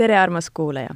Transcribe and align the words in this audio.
tere, 0.00 0.16
armas 0.18 0.48
kuulaja! 0.50 0.94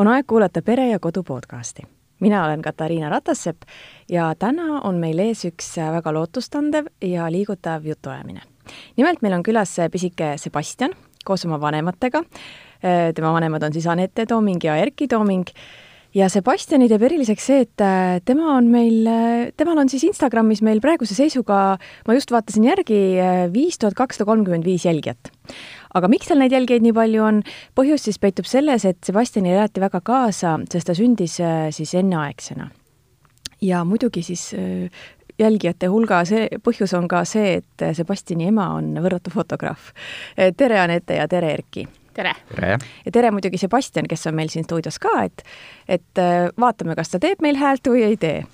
on 0.00 0.08
aeg 0.08 0.24
kuulata 0.26 0.62
Pere 0.64 0.86
ja 0.88 0.98
Kodu 0.98 1.22
podcasti. 1.22 1.82
mina 2.20 2.44
olen 2.44 2.62
Katariina 2.62 3.08
Ratassepp 3.08 3.62
ja 4.08 4.30
täna 4.38 4.80
on 4.80 4.96
meil 4.96 5.18
ees 5.18 5.44
üks 5.44 5.68
väga 5.76 6.12
lootustandev 6.12 6.88
ja 7.04 7.28
liigutav 7.32 7.84
jutuajamine. 7.84 8.40
nimelt 8.96 9.20
meil 9.22 9.36
on 9.36 9.42
külas 9.42 9.76
pisike 9.92 10.38
Sebastian 10.40 10.96
koos 11.24 11.44
oma 11.44 11.60
vanematega. 11.60 12.24
tema 13.14 13.32
vanemad 13.32 13.62
on 13.62 13.72
siis 13.72 13.86
Anette 13.86 14.26
Tooming 14.26 14.64
ja 14.64 14.76
Erki 14.76 15.08
Tooming 15.08 15.44
ja 16.14 16.28
Sebastiani 16.30 16.88
teeb 16.90 17.02
eriliseks 17.08 17.48
see, 17.50 17.64
et 17.66 17.82
äh, 17.82 18.20
tema 18.24 18.54
on 18.56 18.70
meil, 18.72 19.06
äh, 19.10 19.52
temal 19.58 19.80
on 19.82 19.90
siis 19.90 20.06
Instagramis 20.06 20.62
meil 20.64 20.80
praeguse 20.84 21.16
seisuga, 21.16 21.76
ma 22.06 22.16
just 22.16 22.32
vaatasin 22.34 22.68
järgi, 22.70 23.00
äh, 23.18 23.44
viis 23.52 23.80
tuhat 23.82 23.98
kakssada 23.98 24.28
kolmkümmend 24.28 24.66
viis 24.66 24.86
jälgijat. 24.86 25.32
Aga 25.94 26.10
miks 26.10 26.30
tal 26.30 26.40
neid 26.42 26.54
jälgijaid 26.54 26.84
nii 26.84 26.94
palju 26.96 27.24
on? 27.24 27.42
põhjus 27.78 28.08
siis 28.08 28.20
peitub 28.22 28.48
selles, 28.50 28.84
et 28.84 29.00
Sebastianile 29.06 29.60
elati 29.60 29.82
väga 29.82 30.00
kaasa, 30.04 30.58
sest 30.70 30.90
ta 30.90 30.96
sündis 30.98 31.40
siis 31.70 31.94
enneaegsena. 31.94 32.70
ja 33.62 33.84
muidugi 33.84 34.22
siis 34.22 34.50
jälgijate 35.38 35.90
hulga 35.90 36.22
see, 36.28 36.48
põhjus 36.62 36.94
on 36.98 37.08
ka 37.08 37.24
see, 37.24 37.60
et 37.60 37.88
Sebastiani 37.96 38.50
ema 38.52 38.70
on 38.76 38.94
võrratu 39.02 39.30
fotograaf. 39.34 39.92
tere, 40.56 40.80
Anette 40.80 41.20
ja 41.20 41.28
tere, 41.28 41.52
Erki 41.58 41.86
tere! 42.14 42.34
tere! 42.54 42.78
ja 43.04 43.12
tere 43.12 43.30
muidugi 43.34 43.58
Sebastian, 43.58 44.08
kes 44.10 44.26
on 44.30 44.38
meil 44.38 44.50
siin 44.52 44.66
stuudios 44.66 44.98
ka, 45.02 45.12
et, 45.26 45.44
et 45.88 46.22
äh, 46.22 46.48
vaatame, 46.60 46.96
kas 46.98 47.12
ta 47.12 47.20
teeb 47.22 47.42
meil 47.44 47.58
häält 47.60 47.90
või 47.90 48.04
ei 48.06 48.18
tee. 48.20 48.44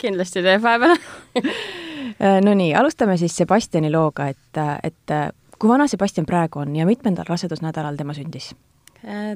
kindlasti 0.00 0.42
teeb 0.44 0.62
vahepeal 0.64 0.96
äh, 1.44 2.40
Nonii, 2.44 2.72
alustame 2.78 3.16
siis 3.20 3.36
Sebastiani 3.36 3.92
looga, 3.92 4.28
et, 4.34 4.62
et 4.82 5.14
äh, 5.14 5.28
kui 5.64 5.72
vana 5.72 5.86
Sebastian 5.88 6.26
praegu 6.28 6.60
on 6.60 6.76
ja 6.76 6.84
mitmendal 6.84 7.24
rasedusnädalal 7.28 7.96
tema 7.96 8.12
sündis? 8.12 8.50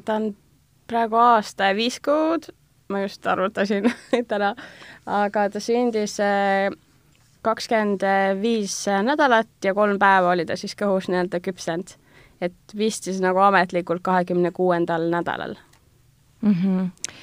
ta 0.04 0.14
on 0.14 0.34
praegu 0.86 1.16
aasta 1.16 1.70
ja 1.70 1.76
viis 1.76 1.96
kuud, 2.04 2.50
ma 2.92 3.00
just 3.00 3.26
arvutasin 3.26 3.88
täna, 4.28 4.50
aga 5.06 5.46
ta 5.48 5.60
sündis 5.60 6.18
kakskümmend 7.42 8.04
viis 8.42 8.74
nädalat 9.04 9.48
ja 9.64 9.72
kolm 9.74 9.96
päeva 9.98 10.34
oli 10.34 10.44
ta 10.44 10.56
siis 10.56 10.76
kõhus 10.76 11.08
nii-öelda 11.08 11.40
küpsenud 11.40 11.96
et 12.44 12.76
vist 12.76 13.08
siis 13.08 13.22
nagu 13.24 13.40
ametlikult 13.42 14.04
kahekümne 14.04 14.52
kuuendal 14.52 15.08
nädalal 15.10 15.56
mm. 16.40 16.52
-hmm. 16.52 17.14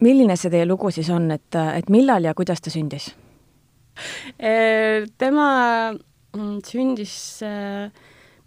milline 0.00 0.36
see 0.36 0.50
teie 0.50 0.66
lugu 0.66 0.90
siis 0.90 1.10
on, 1.10 1.30
et, 1.30 1.54
et 1.74 1.88
millal 1.88 2.24
ja 2.24 2.34
kuidas 2.34 2.60
ta 2.60 2.70
sündis? 2.70 3.14
tema 5.18 5.48
mm, 6.36 6.60
sündis 6.66 7.40
äh, 7.42 7.90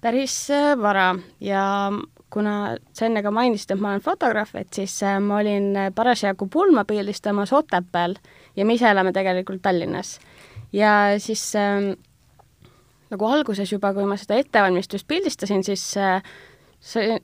päris 0.02 0.36
äh, 0.52 0.76
vara 0.80 1.16
ja 1.40 1.92
kuna 2.32 2.78
sa 2.94 3.06
enne 3.06 3.24
ka 3.24 3.32
mainisid, 3.32 3.74
et 3.74 3.82
ma 3.82 3.92
olen 3.92 4.04
fotograaf, 4.04 4.56
et 4.56 4.74
siis 4.74 4.96
äh, 5.04 5.20
ma 5.20 5.42
olin 5.42 5.74
parasjagu 5.96 6.48
pulma 6.52 6.86
pildistamas 6.86 7.54
Otepääl 7.54 8.16
ja 8.56 8.66
me 8.66 8.78
ise 8.78 8.90
elame 8.90 9.14
tegelikult 9.14 9.62
Tallinnas. 9.62 10.20
ja 10.74 11.16
siis 11.18 11.56
äh, 11.56 11.92
nagu 13.12 13.28
alguses 13.28 13.72
juba, 13.72 13.94
kui 13.94 14.08
ma 14.08 14.18
seda 14.20 14.40
ettevalmistust 14.40 15.08
pildistasin, 15.08 15.64
siis 15.68 15.84
äh, 16.00 16.24
see 16.80 17.20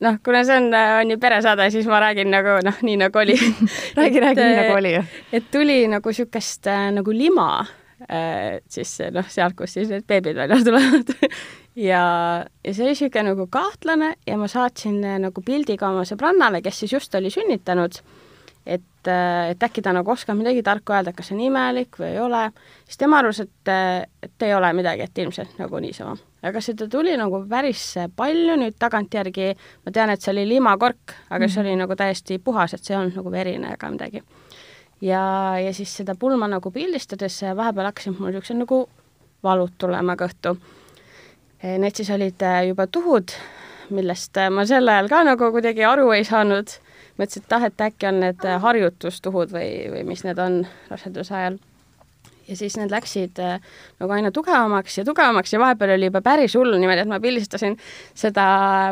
noh, 0.00 0.16
kuna 0.24 0.44
see 0.46 0.56
on, 0.56 0.70
äh, 0.74 1.00
on 1.00 1.10
ju 1.10 1.18
peresaade, 1.20 1.70
siis 1.70 1.88
ma 1.90 2.00
räägin 2.00 2.30
nagu 2.32 2.58
noh, 2.64 2.80
nii 2.86 2.96
nagu 3.00 3.22
oli 3.22 3.36
räägi, 3.98 4.22
räägi 4.22 4.40
nii 4.46 4.56
nagu 4.62 4.78
oli. 4.78 4.94
et 5.32 5.50
tuli 5.52 5.82
nagu 5.90 6.12
niisugust 6.12 6.66
äh, 6.70 6.88
nagu 6.94 7.14
lima 7.14 7.48
äh, 8.06 8.60
siis 8.68 8.96
noh, 9.12 9.26
sealt, 9.28 9.56
kus 9.58 9.76
siis 9.76 9.90
need 9.92 10.06
beebid 10.08 10.38
välja 10.38 10.62
tulevad 10.64 11.14
ja, 11.80 12.02
ja 12.64 12.74
see 12.74 12.84
oli 12.84 12.94
niisugune 12.94 13.32
nagu 13.32 13.46
kahtlane 13.50 14.14
ja 14.26 14.38
ma 14.40 14.48
saatsin 14.50 15.00
äh, 15.04 15.20
nagu 15.22 15.44
pildi 15.44 15.78
ka 15.80 15.92
oma 15.94 16.04
sõbrannale, 16.08 16.62
kes 16.64 16.84
siis 16.84 16.98
just 16.98 17.14
oli 17.16 17.32
sünnitanud 17.32 18.02
et, 18.66 19.08
äh, 19.08 19.50
et 19.50 19.62
äkki 19.62 19.82
ta 19.82 19.92
nagu 19.96 20.10
oskab 20.12 20.38
midagi 20.38 20.62
tarka 20.62 20.98
öelda, 20.98 21.12
kas 21.16 21.30
see 21.30 21.36
on 21.36 21.42
imelik 21.48 21.96
või 22.00 22.10
ei 22.12 22.20
ole, 22.22 22.42
siis 22.84 23.00
tema 23.00 23.20
arvas, 23.20 23.40
et, 23.44 23.72
et 24.22 24.46
ei 24.46 24.54
ole 24.54 24.72
midagi, 24.76 25.06
et 25.06 25.22
ilmselt 25.24 25.56
nagu 25.60 25.80
niisama. 25.82 26.16
aga 26.42 26.60
seda 26.64 26.88
tuli 26.88 27.16
nagu 27.20 27.42
päris 27.48 27.84
palju 28.16 28.56
nüüd 28.60 28.76
tagantjärgi, 28.80 29.50
ma 29.84 29.92
tean, 29.92 30.12
et 30.12 30.22
see 30.22 30.32
oli 30.34 30.46
limakork, 30.48 31.16
aga 31.30 31.48
see 31.48 31.64
oli 31.64 31.76
nagu 31.80 31.96
täiesti 31.96 32.38
puhas, 32.38 32.74
et 32.74 32.84
see 32.84 32.94
ei 32.94 33.00
olnud 33.00 33.20
nagu 33.20 33.32
verine 33.32 33.72
ega 33.74 33.90
midagi. 33.90 34.22
ja, 35.00 35.22
ja 35.60 35.72
siis 35.74 35.96
seda 36.02 36.14
pulma 36.14 36.48
nagu 36.48 36.70
pildistades 36.70 37.42
vahepeal 37.56 37.90
hakkasid 37.92 38.18
mul 38.18 38.30
niisugused 38.30 38.60
nagu 38.60 38.84
valud 39.42 39.72
tulema 39.78 40.16
kõhtu. 40.20 40.56
Need 41.60 41.98
siis 41.98 42.08
olid 42.10 42.40
juba 42.68 42.86
tuhud, 42.88 43.34
millest 43.92 44.38
ma 44.54 44.64
sel 44.64 44.88
ajal 44.88 45.10
ka 45.12 45.24
nagu 45.28 45.50
kuidagi 45.52 45.84
aru 45.84 46.06
ei 46.16 46.24
saanud 46.24 46.72
mõtlesin, 47.20 47.44
et 47.44 47.56
ah, 47.56 47.66
et 47.68 47.82
äkki 47.84 48.08
on 48.08 48.22
need 48.24 48.46
harjutustuhud 48.64 49.52
või, 49.52 49.72
või 49.92 50.06
mis 50.08 50.24
need 50.24 50.38
on 50.40 50.62
raseduse 50.90 51.34
ajal. 51.36 51.58
ja 52.50 52.56
siis 52.58 52.74
need 52.80 52.90
läksid 52.90 53.36
nagu 53.38 54.12
aina 54.12 54.32
tugevamaks 54.34 54.96
ja 54.98 55.04
tugevamaks 55.06 55.52
ja 55.52 55.60
vahepeal 55.62 55.92
oli 55.94 56.08
juba 56.08 56.20
päris 56.20 56.56
hull 56.58 56.72
niimoodi, 56.74 57.04
et 57.04 57.10
ma 57.10 57.20
pildistasin 57.20 57.76
seda 58.14 58.46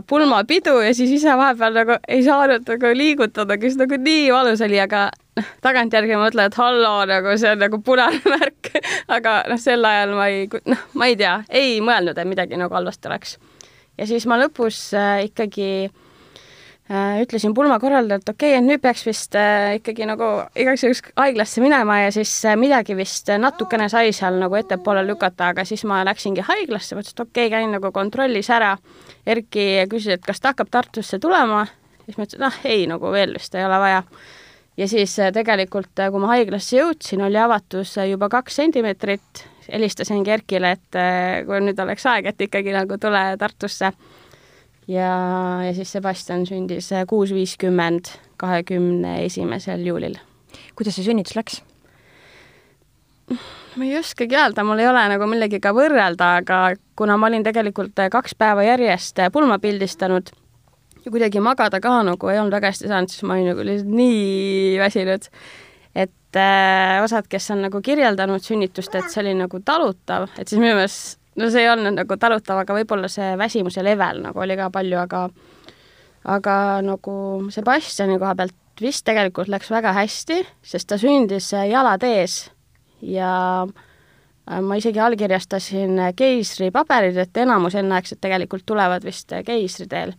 pulmapidu 0.07 0.77
ja 0.85 0.93
siis 0.95 1.11
ise 1.17 1.35
vahepeal 1.37 1.75
nagu 1.81 1.99
ei 2.09 2.23
saanud 2.23 2.69
nagu 2.69 2.93
liigutada, 2.95 3.59
kes 3.59 3.81
nagu 3.81 3.99
nii 3.99 4.29
valus 4.33 4.63
oli, 4.63 4.79
aga 4.81 5.09
noh, 5.39 5.53
tagantjärgi 5.65 6.17
ma 6.17 6.27
mõtlen, 6.27 6.51
et 6.51 6.59
halloo, 6.61 7.05
nagu 7.11 7.37
see 7.41 7.53
on 7.55 7.63
nagu 7.65 7.81
punane 7.85 8.21
märk 8.35 8.73
aga 9.17 9.39
noh, 9.51 9.63
sel 9.63 9.87
ajal 9.89 10.17
ma 10.19 10.29
ei, 10.33 10.49
noh, 10.69 10.85
ma 10.99 11.09
ei 11.11 11.17
tea, 11.21 11.39
ei 11.49 11.79
mõelnud, 11.85 12.19
et 12.19 12.29
midagi 12.29 12.61
nagu 12.61 12.75
halvasti 12.75 13.11
oleks. 13.11 13.39
ja 13.99 14.11
siis 14.11 14.29
ma 14.31 14.41
lõpus 14.41 14.83
äh, 14.99 15.25
ikkagi 15.31 15.71
äh, 15.87 15.97
Äh, 16.91 17.21
ütlesin 17.21 17.53
pulmakorraldajale, 17.55 18.23
et 18.23 18.29
okei 18.29 18.55
okay,, 18.55 18.59
et 18.63 18.65
nüüd 18.65 18.81
peaks 18.81 19.03
vist 19.05 19.35
äh, 19.37 19.75
ikkagi 19.77 20.07
nagu 20.09 20.25
igaks 20.57 20.87
juhuks 20.87 21.03
haiglasse 21.21 21.61
minema 21.61 21.99
ja 22.01 22.15
siis 22.17 22.31
äh, 22.49 22.55
midagi 22.57 22.97
vist 22.97 23.29
natukene 23.29 23.91
sai 23.93 24.15
seal 24.17 24.39
nagu 24.41 24.57
ettepoole 24.57 25.03
lükata, 25.05 25.51
aga 25.53 25.67
siis 25.69 25.85
ma 25.85 25.99
läksingi 26.09 26.47
haiglasse, 26.49 26.97
mõtlesin, 26.97 27.19
et 27.19 27.21
okei 27.27 27.51
okay,, 27.51 27.53
käin 27.53 27.77
nagu 27.77 27.91
kontrollis 27.93 28.49
ära. 28.57 28.71
Erki 29.29 29.67
küsis, 29.93 30.17
et 30.17 30.25
kas 30.25 30.41
ta 30.41 30.55
hakkab 30.55 30.73
Tartusse 30.73 31.21
tulema, 31.21 31.67
siis 32.07 32.17
ma 32.17 32.25
ütlesin, 32.25 32.41
et 32.41 32.49
ah 32.49 32.59
ei, 32.73 32.89
nagu 32.89 33.13
veel 33.13 33.37
vist 33.37 33.61
ei 33.61 33.69
ole 33.69 33.83
vaja. 33.85 34.01
Ja 34.79 34.89
siis 34.89 35.17
tegelikult, 35.35 35.93
kui 35.99 36.23
ma 36.23 36.35
haiglasse 36.35 36.79
jõudsin, 36.79 37.23
oli 37.27 37.41
avatus 37.41 37.97
juba 38.09 38.29
kaks 38.33 38.61
sentimeetrit, 38.61 39.45
helistasingi 39.69 40.33
Erkile, 40.33 40.77
et 40.79 41.01
kui 41.47 41.61
nüüd 41.65 41.81
oleks 41.83 42.07
aeg, 42.09 42.31
et 42.31 42.47
ikkagi 42.49 42.73
nagu 42.77 42.99
tule 43.03 43.25
Tartusse 43.41 43.93
ja, 44.89 45.11
ja 45.67 45.75
siis 45.77 45.93
Sebastian 45.93 46.47
sündis 46.49 46.91
kuus 47.09 47.35
viiskümmend 47.35 48.13
kahekümne 48.41 49.25
esimesel 49.25 49.85
juulil. 49.87 50.17
kuidas 50.77 50.97
see 50.97 51.05
sünnitus 51.05 51.37
läks? 51.37 51.61
ma 53.77 53.85
ei 53.85 53.99
oskagi 53.99 54.37
öelda, 54.37 54.65
mul 54.65 54.81
ei 54.81 54.89
ole 54.89 55.05
nagu 55.13 55.27
millegiga 55.29 55.75
võrrelda, 55.77 56.37
aga 56.43 56.61
kuna 56.97 57.19
ma 57.19 57.29
olin 57.29 57.45
tegelikult 57.45 57.99
kaks 58.11 58.35
päeva 58.39 58.65
järjest 58.65 59.21
pulma 59.33 59.59
pildistanud 59.59 60.33
ja 61.05 61.11
kuidagi 61.13 61.41
magada 61.45 61.81
ka 61.81 62.01
nagu 62.07 62.31
ei 62.33 62.39
olnud 62.41 62.55
väga 62.59 62.73
hästi 62.73 62.91
saanud, 62.91 63.13
siis 63.13 63.25
ma 63.27 63.37
olin 63.37 63.53
nagu 63.53 63.65
lihtsalt 63.67 63.95
nii 63.95 64.79
väsinud. 64.81 65.31
et 65.95 66.37
äh, 66.37 66.99
osad, 67.05 67.29
kes 67.29 67.51
on 67.51 67.65
nagu 67.67 67.81
kirjeldanud 67.83 68.45
sünnitust, 68.45 68.95
et 68.95 69.11
see 69.11 69.23
oli 69.23 69.35
nagu 69.39 69.61
talutav, 69.65 70.29
et 70.39 70.49
siis 70.49 70.61
minu 70.61 70.75
meelest 70.77 71.19
no 71.39 71.51
see 71.51 71.65
ei 71.65 71.71
olnud 71.73 71.97
nagu 72.01 72.19
talutav, 72.21 72.63
aga 72.63 72.77
võib-olla 72.81 73.11
see 73.13 73.35
väsimuse 73.39 73.85
level 73.85 74.23
nagu 74.27 74.43
oli 74.43 74.57
ka 74.59 74.71
palju, 74.75 74.99
aga 75.01 75.27
aga 76.29 76.55
nagu 76.85 77.15
Sebastiani 77.55 78.19
koha 78.19 78.35
pealt 78.39 78.57
vist 78.83 79.05
tegelikult 79.07 79.51
läks 79.51 79.71
väga 79.73 79.95
hästi, 79.97 80.43
sest 80.63 80.89
ta 80.91 80.99
sündis 81.01 81.51
jalad 81.53 82.05
ees 82.07 82.41
ja 83.03 83.33
äh, 83.65 84.61
ma 84.63 84.79
isegi 84.79 85.01
allkirjastasin 85.03 85.99
keisripaberid, 86.19 87.19
et 87.23 87.43
enamus 87.45 87.79
enneaegsed 87.79 88.21
tegelikult 88.23 88.67
tulevad 88.67 89.07
vist 89.07 89.35
keisri 89.47 89.89
teel. 89.91 90.15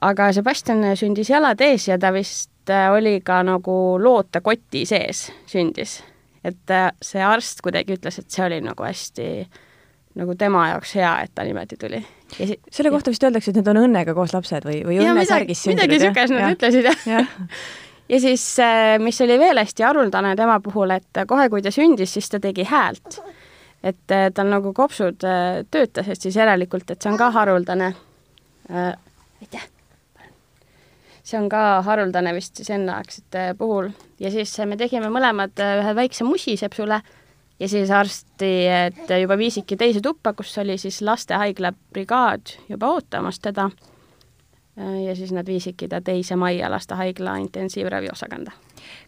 Aga 0.00 0.30
Sebastian 0.32 0.84
sündis 0.98 1.30
jalad 1.30 1.60
ees 1.64 1.88
ja 1.88 1.98
ta 2.00 2.12
vist 2.14 2.70
äh, 2.72 2.88
oli 2.92 3.20
ka 3.24 3.40
nagu 3.46 3.74
lootekoti 4.00 4.86
sees 4.88 5.28
sündis. 5.50 6.00
et 6.44 6.72
äh, 6.72 6.88
see 7.02 7.22
arst 7.24 7.60
kuidagi 7.60 7.98
ütles, 7.98 8.18
et 8.18 8.30
see 8.30 8.44
oli 8.46 8.60
nagu 8.64 8.84
hästi 8.84 9.26
nagu 10.20 10.34
tema 10.34 10.68
jaoks 10.72 10.94
hea, 10.96 11.10
et 11.24 11.34
ta 11.34 11.44
niimoodi 11.46 11.76
tuli. 11.78 12.00
Si 12.32 12.56
selle 12.72 12.90
kohta 12.90 13.12
vist 13.12 13.22
öeldakse, 13.22 13.52
et 13.52 13.60
need 13.60 13.68
on 13.70 13.82
õnnega 13.84 14.14
koos 14.16 14.32
lapsed 14.34 14.64
või, 14.66 14.80
või 14.86 14.98
õnnesärgis 15.04 15.66
sündinud? 15.66 15.84
midagi 15.84 15.98
niisugust 15.98 16.34
nad 16.34 16.56
ütlesid, 16.56 16.88
jah 16.88 17.06
ja. 17.06 17.20
ja 18.14 18.20
siis, 18.22 18.44
äh, 18.64 18.94
mis 19.02 19.20
oli 19.20 19.36
veel 19.38 19.60
hästi 19.60 19.86
haruldane 19.86 20.32
tema 20.38 20.56
puhul, 20.64 20.96
et 20.96 21.24
kohe, 21.28 21.50
kui 21.52 21.62
ta 21.62 21.72
sündis, 21.74 22.16
siis 22.16 22.32
ta 22.32 22.40
tegi 22.40 22.64
häält. 22.70 23.20
et 23.84 24.16
tal 24.34 24.48
nagu 24.48 24.72
kopsud 24.76 25.20
töötasid 25.70 26.24
siis 26.28 26.36
järelikult, 26.36 26.90
et 26.90 27.00
see 27.00 27.12
on 27.12 27.20
ka 27.20 27.30
haruldane. 27.36 27.92
aitäh! 28.70 29.68
See 31.30 31.38
on 31.38 31.48
ka 31.52 31.80
haruldane 31.86 32.34
vist 32.34 32.58
siis 32.58 32.70
enneaegsete 32.74 33.54
puhul 33.58 33.90
ja 34.20 34.30
siis 34.34 34.52
me 34.66 34.78
tegime 34.80 35.10
mõlemad 35.12 35.62
ühe 35.62 35.94
väikse 35.96 36.26
musisepsule 36.26 37.00
ja 37.60 37.68
siis 37.68 37.90
arsti, 37.90 38.52
et 38.86 39.12
juba 39.20 39.36
viisiki 39.38 39.76
teise 39.76 40.00
tuppa, 40.04 40.32
kus 40.32 40.56
oli 40.58 40.78
siis 40.80 41.02
lastehaigla 41.04 41.72
brigaad 41.92 42.56
juba 42.68 42.94
ootamas 42.94 43.40
teda. 43.40 43.70
ja 45.06 45.16
siis 45.16 45.32
nad 45.32 45.46
viisidki 45.46 45.88
ta 45.88 46.00
teise 46.00 46.36
Maia 46.36 46.70
lastehaigla 46.70 47.36
intensiivraviosakonda. 47.36 48.50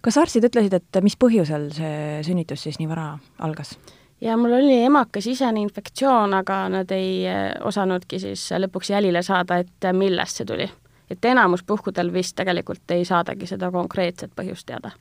kas 0.00 0.18
arstid 0.18 0.44
ütlesid, 0.44 0.74
et 0.74 1.02
mis 1.02 1.16
põhjusel 1.16 1.70
see 1.72 2.22
sünnitus 2.22 2.62
siis 2.62 2.78
nii 2.78 2.88
vara 2.88 3.18
algas? 3.38 3.76
ja 4.20 4.36
mul 4.36 4.52
oli 4.52 4.82
emakasisene 4.84 5.60
infektsioon, 5.60 6.34
aga 6.34 6.68
nad 6.68 6.90
ei 6.90 7.24
osanudki 7.64 8.18
siis 8.18 8.50
lõpuks 8.58 8.92
jälile 8.92 9.22
saada, 9.22 9.62
et 9.64 9.92
millest 9.96 10.42
see 10.42 10.46
tuli. 10.46 10.68
Et 11.12 11.30
enamus 11.30 11.62
puhkudel 11.66 12.12
vist 12.12 12.36
tegelikult 12.38 12.90
ei 12.94 13.04
saadagi 13.08 13.48
seda 13.50 13.70
konkreetset 13.74 14.32
põhjust 14.36 14.66
teada. 14.66 14.92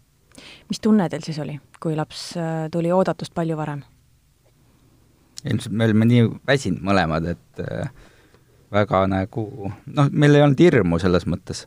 mis 0.69 0.79
tunne 0.79 1.09
teil 1.09 1.23
siis 1.25 1.39
oli, 1.39 1.59
kui 1.79 1.95
laps 1.95 2.31
äh, 2.37 2.69
tuli 2.71 2.91
oodatust 2.91 3.33
palju 3.33 3.57
varem? 3.57 3.83
ilmselt 5.45 5.73
me 5.73 5.85
olime 5.89 6.05
nii 6.05 6.25
väsinud 6.47 6.83
mõlemad, 6.85 7.27
et 7.33 7.61
äh, 7.65 7.91
väga 8.71 9.05
nagu 9.11 9.45
noh, 9.69 10.09
meil 10.11 10.35
ei 10.35 10.43
olnud 10.45 10.59
hirmu 10.59 10.99
selles 11.01 11.27
mõttes. 11.27 11.65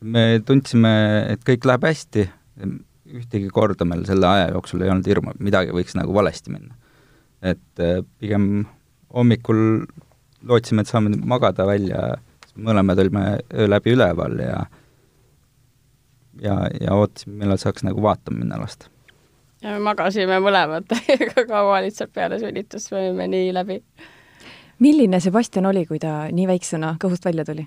me 0.00 0.40
tundsime, 0.46 0.94
et 1.32 1.44
kõik 1.46 1.64
läheb 1.64 1.86
hästi, 1.88 2.28
ühtegi 3.14 3.50
korda 3.52 3.86
meil 3.88 4.04
selle 4.08 4.28
aja 4.28 4.50
jooksul 4.52 4.84
ei 4.84 4.92
olnud 4.92 5.08
hirmu, 5.08 5.34
et 5.34 5.44
midagi 5.44 5.74
võiks 5.74 5.96
nagu 5.98 6.14
valesti 6.14 6.52
minna. 6.52 6.74
et 7.42 7.80
äh, 7.80 8.02
pigem 8.18 8.66
hommikul 9.14 9.86
lootsime, 10.44 10.82
et 10.82 10.90
saame 10.90 11.14
magada 11.24 11.66
välja, 11.66 12.16
mõlemad 12.56 13.00
olime 13.02 13.26
öö 13.54 13.68
läbi 13.68 13.94
üleval 13.96 14.38
ja 14.38 14.64
ja, 16.42 16.56
ja 16.80 16.94
ootasime, 16.94 17.38
millal 17.44 17.60
saaks 17.60 17.86
nagu 17.86 18.02
vaatama 18.02 18.38
minna 18.38 18.58
last. 18.60 18.88
ja 19.62 19.76
me 19.76 19.78
magasime 19.90 20.40
mõlemad 20.42 20.88
täiega 20.92 21.46
kaua 21.48 21.80
lihtsalt 21.84 22.12
peale 22.12 22.38
sünnitust, 22.38 22.92
me 22.92 23.06
olime 23.06 23.28
nii 23.28 23.54
läbi 23.54 23.80
milline 24.78 25.20
Sebastian 25.20 25.66
oli, 25.66 25.86
kui 25.86 25.98
ta 26.02 26.24
nii 26.32 26.46
väiksena 26.50 26.96
kõhust 27.02 27.24
välja 27.24 27.44
tuli? 27.44 27.66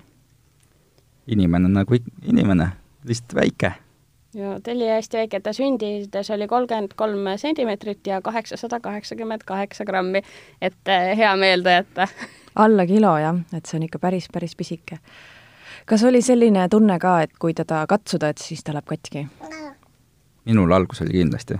inimene 1.28 1.68
nagu 1.68 1.96
inimene, 2.24 2.70
lihtsalt 3.04 3.34
väike. 3.36 3.72
ja 4.34 4.56
ta 4.64 4.72
oli 4.72 4.88
hästi 4.88 5.16
väike, 5.22 5.40
ta 5.40 5.52
sündides 5.52 6.30
oli 6.32 6.48
kolmkümmend 6.48 6.94
kolm 6.96 7.28
sentimeetrit 7.36 8.06
ja 8.06 8.20
kaheksasada 8.22 8.80
kaheksakümmend 8.80 9.44
kaheksa 9.44 9.84
grammi, 9.84 10.22
et 10.60 10.88
eh, 10.88 11.16
hea 11.18 11.36
meelde 11.36 11.80
jätta. 11.80 12.08
alla 12.54 12.86
kilo 12.86 13.16
jah, 13.18 13.36
et 13.52 13.66
see 13.66 13.78
on 13.78 13.86
ikka 13.88 13.98
päris, 13.98 14.28
päris 14.32 14.56
pisike. 14.56 14.98
kas 15.86 16.04
oli 16.04 16.22
selline 16.22 16.68
tunne 16.68 16.98
ka, 16.98 17.20
et 17.22 17.36
kui 17.38 17.54
teda 17.54 17.86
katsuda, 17.86 18.28
et 18.28 18.38
siis 18.38 18.64
ta 18.64 18.72
läheb 18.72 18.86
katki? 18.86 19.26
minul 20.44 20.72
algus 20.72 21.02
oli 21.04 21.18
kindlasti. 21.20 21.58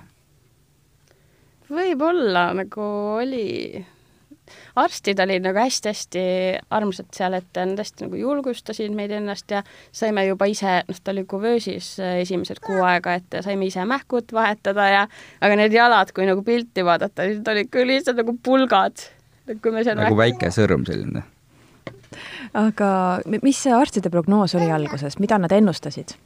võib-olla 1.69 2.53
nagu 2.57 2.83
oli 3.21 3.85
arstid 4.79 5.21
olid 5.21 5.45
nagu 5.45 5.61
hästi-hästi 5.61 6.23
armsad 6.75 7.11
seal, 7.17 7.37
et 7.39 7.61
nad 7.61 7.81
hästi 7.81 8.07
nagu 8.07 8.21
julgustasid 8.21 8.95
meid 8.97 9.13
ennast 9.15 9.51
ja 9.53 9.63
saime 9.93 10.25
juba 10.29 10.49
ise, 10.51 10.81
noh, 10.89 11.03
ta 11.03 11.13
oli 11.15 11.25
kuvöösis 11.29 11.95
äh, 12.03 12.21
esimesed 12.25 12.63
kuu 12.65 12.81
aega, 12.87 13.19
et 13.19 13.39
saime 13.45 13.69
ise 13.69 13.85
mähkut 13.89 14.33
vahetada 14.33 14.89
ja 14.93 15.05
aga 15.45 15.61
need 15.61 15.77
jalad, 15.77 16.13
kui 16.17 16.29
nagu 16.29 16.45
pilti 16.47 16.85
vaadata, 16.87 17.29
siis 17.29 17.41
need 17.41 17.53
olid 17.55 17.73
küll 17.75 17.93
lihtsalt 17.93 18.21
nagu 18.23 18.37
pulgad. 18.45 19.09
Kui 19.63 19.73
me 19.73 19.85
seal 19.85 19.99
nagu 19.99 20.15
mähku... 20.15 20.23
väike 20.23 20.53
sõrm 20.55 20.87
selline. 20.89 21.25
aga 22.55 22.89
mis 23.43 23.63
see 23.65 23.75
arstide 23.75 24.11
prognoos 24.11 24.55
oli 24.59 24.71
alguses, 24.73 25.19
mida 25.23 25.39
nad 25.39 25.53
ennustasid? 25.53 26.17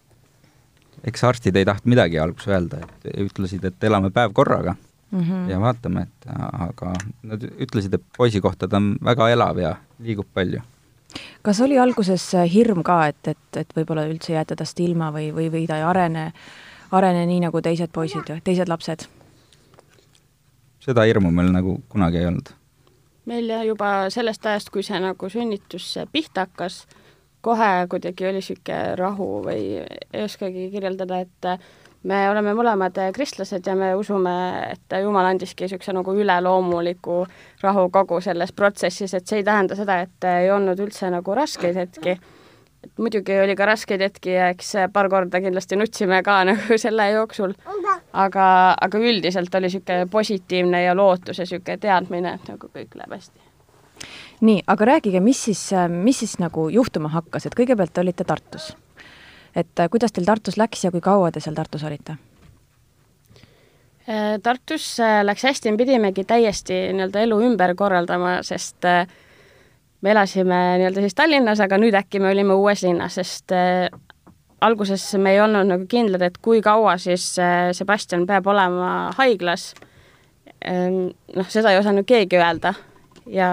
eks 1.04 1.24
arstid 1.26 1.56
ei 1.56 1.66
tahtnud 1.68 1.94
midagi 1.94 2.18
alguses 2.22 2.50
öelda, 2.52 2.82
et 2.82 3.14
ütlesid, 3.26 3.64
et 3.66 3.84
elame 3.84 4.10
päev 4.14 4.34
korraga 4.34 4.76
mm 5.12 5.20
-hmm. 5.20 5.50
ja 5.50 5.60
vaatame, 5.60 6.02
et 6.02 6.28
aga 6.52 6.92
nad 7.22 7.42
ütlesid, 7.42 7.94
et 7.94 8.04
poisi 8.16 8.40
kohta 8.40 8.68
ta 8.68 8.76
on 8.76 8.96
väga 9.04 9.28
elav 9.30 9.58
ja 9.58 9.76
liigub 9.98 10.26
palju. 10.34 10.60
kas 11.42 11.60
oli 11.60 11.78
alguses 11.78 12.32
hirm 12.52 12.82
ka, 12.82 13.06
et, 13.06 13.28
et, 13.28 13.56
et 13.56 13.74
võib-olla 13.76 14.06
üldse 14.06 14.32
jääte 14.32 14.56
tast 14.56 14.80
ilma 14.80 15.10
või, 15.10 15.34
või, 15.34 15.50
või 15.52 15.66
ta 15.66 15.76
ei 15.76 15.82
arene, 15.82 16.32
arene 16.90 17.26
nii 17.26 17.40
nagu 17.40 17.60
teised 17.60 17.90
poisid, 17.92 18.40
teised 18.44 18.68
lapsed? 18.68 19.06
seda 20.80 21.02
hirmu 21.02 21.30
meil 21.30 21.52
nagu 21.52 21.82
kunagi 21.88 22.18
ei 22.18 22.26
olnud. 22.26 22.61
Meil 23.26 23.52
juba 23.66 24.10
sellest 24.10 24.46
ajast, 24.46 24.70
kui 24.70 24.82
see 24.82 24.98
nagu 25.02 25.28
sünnitus 25.30 25.94
pihta 26.12 26.46
hakkas, 26.46 26.82
kohe 27.42 27.86
kuidagi 27.90 28.26
oli 28.26 28.40
niisugune 28.40 28.96
rahu 28.98 29.28
või 29.46 29.62
ei 29.82 30.24
oskagi 30.24 30.68
kirjeldada, 30.70 31.22
et 31.26 31.48
me 32.02 32.20
oleme 32.30 32.54
mõlemad 32.58 32.98
kristlased 33.14 33.66
ja 33.66 33.74
me 33.78 33.92
usume, 33.98 34.34
et 34.74 34.94
Jumal 35.02 35.30
andiski 35.30 35.66
niisuguse 35.66 35.94
nagu 35.94 36.14
üleloomuliku 36.18 37.22
rahu 37.62 37.88
kogu 37.94 38.20
selles 38.20 38.52
protsessis, 38.52 39.14
et 39.14 39.26
see 39.26 39.42
ei 39.42 39.46
tähenda 39.46 39.78
seda, 39.78 40.00
et 40.06 40.30
ei 40.30 40.50
olnud 40.50 40.78
üldse 40.82 41.10
nagu 41.10 41.34
raskeid 41.34 41.78
hetki. 41.78 42.18
Et 42.82 42.98
muidugi 42.98 43.38
oli 43.44 43.54
ka 43.56 43.66
raskeid 43.68 44.02
hetki 44.02 44.34
ja 44.34 44.48
eks 44.54 44.74
paar 44.92 45.08
korda 45.12 45.40
kindlasti 45.40 45.78
nutsime 45.78 46.22
ka 46.26 46.40
nagu 46.50 46.78
selle 46.78 47.10
jooksul, 47.12 47.54
aga, 48.12 48.48
aga 48.80 48.98
üldiselt 48.98 49.54
oli 49.54 49.70
niisugune 49.70 50.10
positiivne 50.10 50.84
ja 50.84 50.96
lootus 50.98 51.38
ja 51.38 51.46
niisugune 51.46 51.78
teadmine, 51.82 52.36
et 52.38 52.52
nagu 52.52 52.70
kõik 52.72 52.98
läheb 52.98 53.16
hästi. 53.18 53.48
Nii, 54.42 54.62
aga 54.66 54.84
rääkige, 54.84 55.20
mis 55.22 55.44
siis, 55.44 55.68
mis 55.88 56.18
siis 56.18 56.38
nagu 56.42 56.66
juhtuma 56.68 57.12
hakkas, 57.12 57.46
et 57.46 57.54
kõigepealt 57.54 57.98
olite 58.02 58.24
Tartus. 58.26 58.72
Et 59.56 59.80
äh, 59.80 59.88
kuidas 59.90 60.12
teil 60.12 60.26
Tartus 60.26 60.56
läks 60.56 60.84
ja 60.84 60.90
kui 60.90 61.00
kaua 61.04 61.30
te 61.30 61.40
seal 61.40 61.54
Tartus 61.54 61.84
olite? 61.86 62.16
Äh, 64.08 64.38
Tartus 64.42 64.86
äh, 65.00 65.20
läks 65.22 65.44
hästi, 65.46 65.70
me 65.70 65.78
pidimegi 65.84 66.24
täiesti 66.24 66.78
nii-öelda 66.96 67.22
elu 67.26 67.38
ümber 67.50 67.76
korraldama, 67.78 68.40
sest 68.42 68.88
me 70.02 70.10
elasime 70.10 70.60
nii-öelda 70.80 71.04
siis 71.04 71.14
Tallinnas, 71.18 71.62
aga 71.62 71.78
nüüd 71.78 71.94
äkki 71.98 72.20
me 72.20 72.32
olime 72.32 72.56
uues 72.58 72.82
linnas, 72.82 73.16
sest 73.20 73.54
alguses 74.62 75.04
me 75.18 75.34
ei 75.34 75.40
olnud 75.42 75.70
nagu 75.70 75.86
kindlad, 75.90 76.22
et 76.26 76.38
kui 76.42 76.60
kaua 76.62 76.96
siis 77.02 77.24
Sebastian 77.78 78.26
peab 78.26 78.46
olema 78.50 79.10
haiglas. 79.18 79.72
Ehm, 80.62 81.08
noh, 81.36 81.48
seda 81.50 81.72
ei 81.72 81.78
osanud 81.80 82.06
keegi 82.06 82.38
öelda 82.38 82.74
ja 83.26 83.50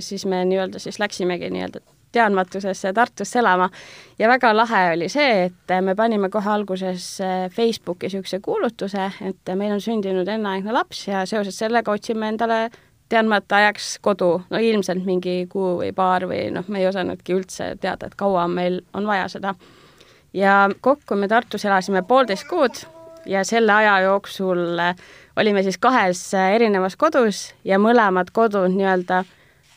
siis 0.00 0.26
me 0.26 0.44
nii-öelda 0.44 0.80
siis 0.80 1.00
läksimegi 1.00 1.50
nii-öelda 1.52 1.80
teadmatusesse 2.12 2.92
Tartusse 2.92 3.38
elama 3.38 3.70
ja 4.18 4.28
väga 4.28 4.52
lahe 4.56 4.82
oli 4.94 5.08
see, 5.12 5.48
et 5.48 5.74
me 5.84 5.94
panime 5.94 6.30
kohe 6.32 6.50
alguses 6.50 7.06
eh, 7.20 7.48
Facebooki 7.52 8.08
niisuguse 8.08 8.40
kuulutuse, 8.44 9.10
et 9.28 9.54
meil 9.54 9.74
on 9.76 9.82
sündinud 9.84 10.28
enneaegne 10.28 10.72
laps 10.72 11.06
ja 11.08 11.24
seoses 11.26 11.58
sellega 11.58 11.92
otsime 11.92 12.32
endale 12.32 12.68
teadmata 13.08 13.56
ajaks 13.56 13.98
kodu, 14.02 14.42
no 14.50 14.60
ilmselt 14.62 15.04
mingi 15.04 15.46
kuu 15.50 15.78
või 15.80 15.92
paar 15.96 16.26
või 16.28 16.48
noh, 16.52 16.66
me 16.68 16.82
ei 16.82 16.88
osanudki 16.88 17.34
üldse 17.36 17.72
teada, 17.80 18.08
et 18.08 18.16
kaua 18.18 18.46
meil 18.48 18.82
on 18.94 19.06
vaja 19.06 19.28
seda. 19.28 19.54
ja 20.32 20.68
kokku 20.80 21.16
me 21.16 21.28
Tartus 21.28 21.64
elasime 21.64 22.02
poolteist 22.02 22.48
kuud 22.48 22.84
ja 23.26 23.44
selle 23.44 23.72
aja 23.72 24.00
jooksul 24.00 24.78
eh, 24.78 24.94
olime 25.36 25.62
siis 25.62 25.78
kahes 25.78 26.34
eh, 26.34 26.54
erinevas 26.54 26.96
kodus 26.96 27.54
ja 27.64 27.78
mõlemad 27.78 28.32
kodud 28.32 28.70
nii-öelda 28.74 29.24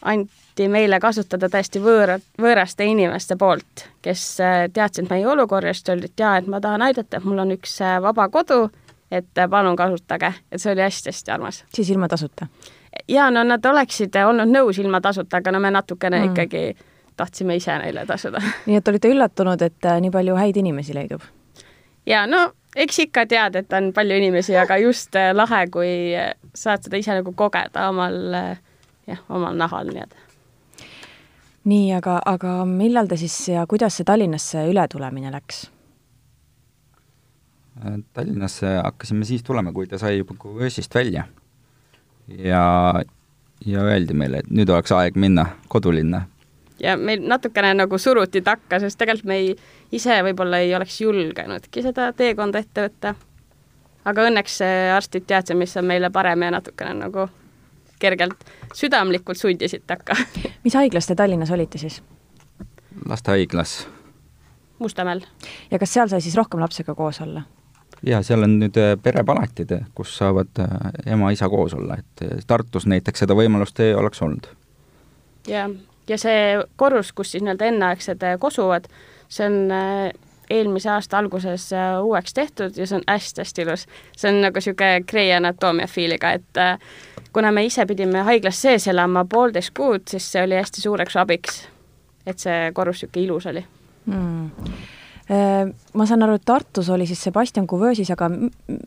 anti 0.02 0.68
meile 0.68 1.00
kasutada 1.00 1.50
täiesti 1.50 1.80
võõra, 1.80 2.18
võõraste 2.42 2.86
inimeste 2.88 3.38
poolt, 3.38 3.86
kes 4.02 4.26
äh, 4.42 4.66
teadsid 4.74 5.10
meie 5.10 5.28
olukorrast, 5.28 5.90
öeldi, 5.90 6.10
et 6.10 6.24
jaa, 6.24 6.38
et 6.42 6.48
ma 6.50 6.62
tahan 6.62 6.82
aidata, 6.82 7.18
et 7.18 7.28
mul 7.28 7.44
on 7.44 7.54
üks 7.54 7.78
vaba 8.02 8.28
kodu, 8.34 8.64
et 9.12 9.46
palun 9.50 9.78
kasutage, 9.78 10.34
et 10.52 10.62
see 10.62 10.74
oli 10.74 10.82
hästi-hästi 10.82 11.32
armas. 11.32 11.64
siis 11.76 11.90
ilma 11.94 12.10
tasuta? 12.10 12.48
Jaa, 13.12 13.27
no 13.34 13.44
nad 13.48 13.65
oleksid 13.65 14.15
olnud 14.25 14.50
nõus 14.51 14.80
ilma 14.82 15.01
tasuta, 15.01 15.41
aga 15.41 15.51
no 15.51 15.60
me 15.60 15.72
natukene 15.72 16.22
mm. 16.22 16.32
ikkagi 16.32 16.63
tahtsime 17.20 17.60
ise 17.60 17.75
neile 17.84 18.06
tasuda. 18.08 18.41
nii 18.70 18.80
et 18.80 18.88
olite 18.88 19.12
üllatunud, 19.12 19.62
et 19.68 19.91
nii 20.01 20.13
palju 20.13 20.39
häid 20.39 20.58
inimesi 20.63 20.96
leidub? 20.98 21.27
jaa, 22.08 22.25
no 22.27 22.48
eks 22.75 23.03
ikka 23.06 23.27
tead, 23.30 23.60
et 23.62 23.77
on 23.77 23.91
palju 23.94 24.18
inimesi, 24.24 24.58
aga 24.58 24.80
just 24.82 25.15
lahe, 25.34 25.65
kui 25.74 25.94
saad 26.56 26.88
seda 26.88 27.00
ise 27.01 27.20
nagu 27.20 27.36
kogeda 27.38 27.89
omal 27.91 28.20
jah, 29.08 29.24
omal 29.30 29.58
nahal 29.60 29.91
nii-öelda 29.91 30.30
nii, 31.63 31.91
aga, 31.98 32.18
aga 32.25 32.62
millal 32.70 33.10
te 33.10 33.18
siis 33.22 33.36
ja 33.51 33.65
kuidas 33.70 34.00
see 34.00 34.08
Tallinnasse 34.08 34.65
ületulemine 34.72 35.32
läks? 35.34 35.65
Äh, 37.82 38.00
Tallinnasse 38.13 38.77
hakkasime 38.82 39.25
siis 39.25 39.44
tulema, 39.46 39.74
kui 39.74 39.88
ta 39.88 40.00
sai 40.01 40.18
juba 40.18 40.36
kuvöösist 40.39 40.96
välja. 40.96 41.27
Ja, 42.38 42.94
ja 43.66 43.82
öeldi 43.84 44.14
meile, 44.14 44.44
et 44.44 44.52
nüüd 44.52 44.70
oleks 44.70 44.92
aeg 44.92 45.16
minna 45.16 45.46
kodulinna. 45.68 46.22
ja 46.80 46.98
meil 46.98 47.28
natukene 47.28 47.74
nagu 47.74 47.98
suruti 47.98 48.42
takka, 48.42 48.80
sest 48.80 49.00
tegelikult 49.00 49.28
me 49.28 49.38
ei, 49.42 49.56
ise 49.92 50.22
võib-olla 50.24 50.62
ei 50.64 50.76
oleks 50.76 51.02
julgenudki 51.02 51.84
seda 51.86 52.12
teekonda 52.14 52.60
ette 52.60 52.88
võtta. 52.88 53.16
aga 54.06 54.28
õnneks 54.30 54.62
arstid 54.96 55.28
teadsid, 55.28 55.58
mis 55.58 55.78
on 55.78 55.86
meile 55.86 56.10
parem 56.10 56.42
ja 56.42 56.52
natukene 56.58 56.94
nagu 57.06 57.30
kergelt 58.02 58.46
südamlikult 58.74 59.38
sundisid 59.38 59.86
takka 59.88 60.18
mis 60.66 60.76
haiglas 60.76 61.08
te 61.08 61.16
Tallinnas 61.16 61.52
olite 61.52 61.78
siis? 61.78 62.02
lastehaiglas. 63.06 63.88
Mustamäel. 64.80 65.22
ja 65.72 65.80
kas 65.80 65.94
seal 65.94 66.10
sai 66.10 66.22
siis 66.22 66.36
rohkem 66.36 66.60
lapsega 66.60 66.96
koos 66.96 67.22
olla? 67.22 67.44
Jaa, 68.05 68.22
seal 68.24 68.43
on 68.43 68.58
nüüd 68.62 68.77
äh, 68.81 68.96
perepalatid, 69.03 69.74
kus 69.96 70.15
saavad 70.17 70.62
ema-isa 71.05 71.46
äh, 71.46 71.51
koos 71.51 71.74
olla, 71.77 72.00
et 72.01 72.25
äh, 72.25 72.43
Tartus 72.48 72.88
näiteks 72.89 73.25
seda 73.25 73.38
võimalust 73.38 73.79
ei 73.84 73.93
oleks 73.96 74.22
olnud. 74.22 74.50
jah, 75.48 75.70
ja 76.10 76.17
see 76.17 76.60
korrus, 76.75 77.13
kus 77.13 77.31
siis 77.31 77.43
nii-öelda 77.43 77.70
enneaegsed 77.70 78.25
kosuvad, 78.39 78.89
see 79.29 79.48
on 79.48 79.74
eelmise 80.51 80.89
aasta 80.91 81.17
alguses 81.17 81.70
uueks 82.03 82.34
tehtud 82.34 82.77
ja 82.77 82.88
see 82.88 82.98
on 83.00 83.05
hästi-hästi 83.08 83.62
ilus. 83.65 83.88
see 84.17 84.31
on 84.31 84.41
nagu 84.41 84.60
niisugune 84.60 85.03
Grey 85.08 85.31
Anatomia 85.34 85.88
feel'iga, 85.88 86.34
et 86.34 87.31
kuna 87.34 87.51
me 87.51 87.65
ise 87.65 87.86
pidime 87.86 88.25
haiglas 88.27 88.62
sees 88.62 88.88
elama 88.88 89.25
poolteist 89.25 89.74
kuud, 89.77 90.08
siis 90.10 90.31
see 90.31 90.43
oli 90.43 90.58
hästi 90.60 90.81
suureks 90.81 91.15
abiks, 91.17 91.62
et 92.25 92.39
see 92.39 92.72
korrus 92.74 93.03
niisugune 93.05 93.25
ilus 93.25 93.48
oli 93.53 93.65
mm 94.05 95.00
ma 95.32 96.06
saan 96.06 96.26
aru, 96.26 96.36
et 96.36 96.44
Tartus 96.46 96.90
oli 96.92 97.06
siis 97.08 97.22
Sebastian 97.24 97.68
Couveusis, 97.68 98.10
aga 98.12 98.28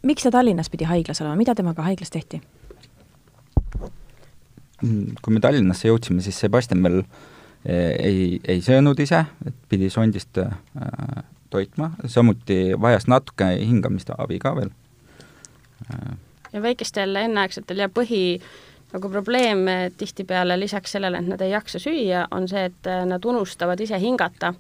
miks 0.03 0.27
ta 0.27 0.33
Tallinnas 0.35 0.69
pidi 0.71 0.85
haiglas 0.85 1.23
olema, 1.23 1.39
mida 1.41 1.55
temaga 1.57 1.87
haiglas 1.87 2.13
tehti? 2.13 2.41
Mm, 4.83 5.15
kui 5.23 5.33
me 5.33 5.41
Tallinnasse 5.41 5.89
jõudsime, 5.89 6.21
siis 6.25 6.37
Sebastian 6.41 6.83
veel 6.85 6.99
eh, 7.01 7.95
ei, 7.97 8.27
ei 8.45 8.61
söönud 8.65 9.01
ise, 9.01 9.23
et 9.47 9.57
pidi 9.71 9.89
sondist 9.91 10.43
äh, 10.43 10.53
toitma, 11.51 11.91
samuti 12.07 12.75
vajas 12.81 13.09
natuke 13.09 13.49
hingamisabi 13.63 14.39
ka 14.43 14.55
veel. 14.59 14.75
Äh.. 15.89 16.13
ja 16.53 16.63
väikestel 16.63 17.17
enneaegsetel 17.23 17.81
ja 17.85 17.89
põhi 17.89 18.41
nagu 18.93 19.09
probleem 19.11 19.65
tihtipeale 19.99 20.59
lisaks 20.61 20.93
sellele, 20.95 21.19
et 21.23 21.33
nad 21.33 21.41
ei 21.43 21.55
jaksa 21.55 21.81
süüa, 21.83 22.29
on 22.31 22.47
see, 22.51 22.69
et 22.69 22.93
nad 23.09 23.25
unustavad 23.25 23.81
ise 23.81 23.99
hingata 23.99 24.53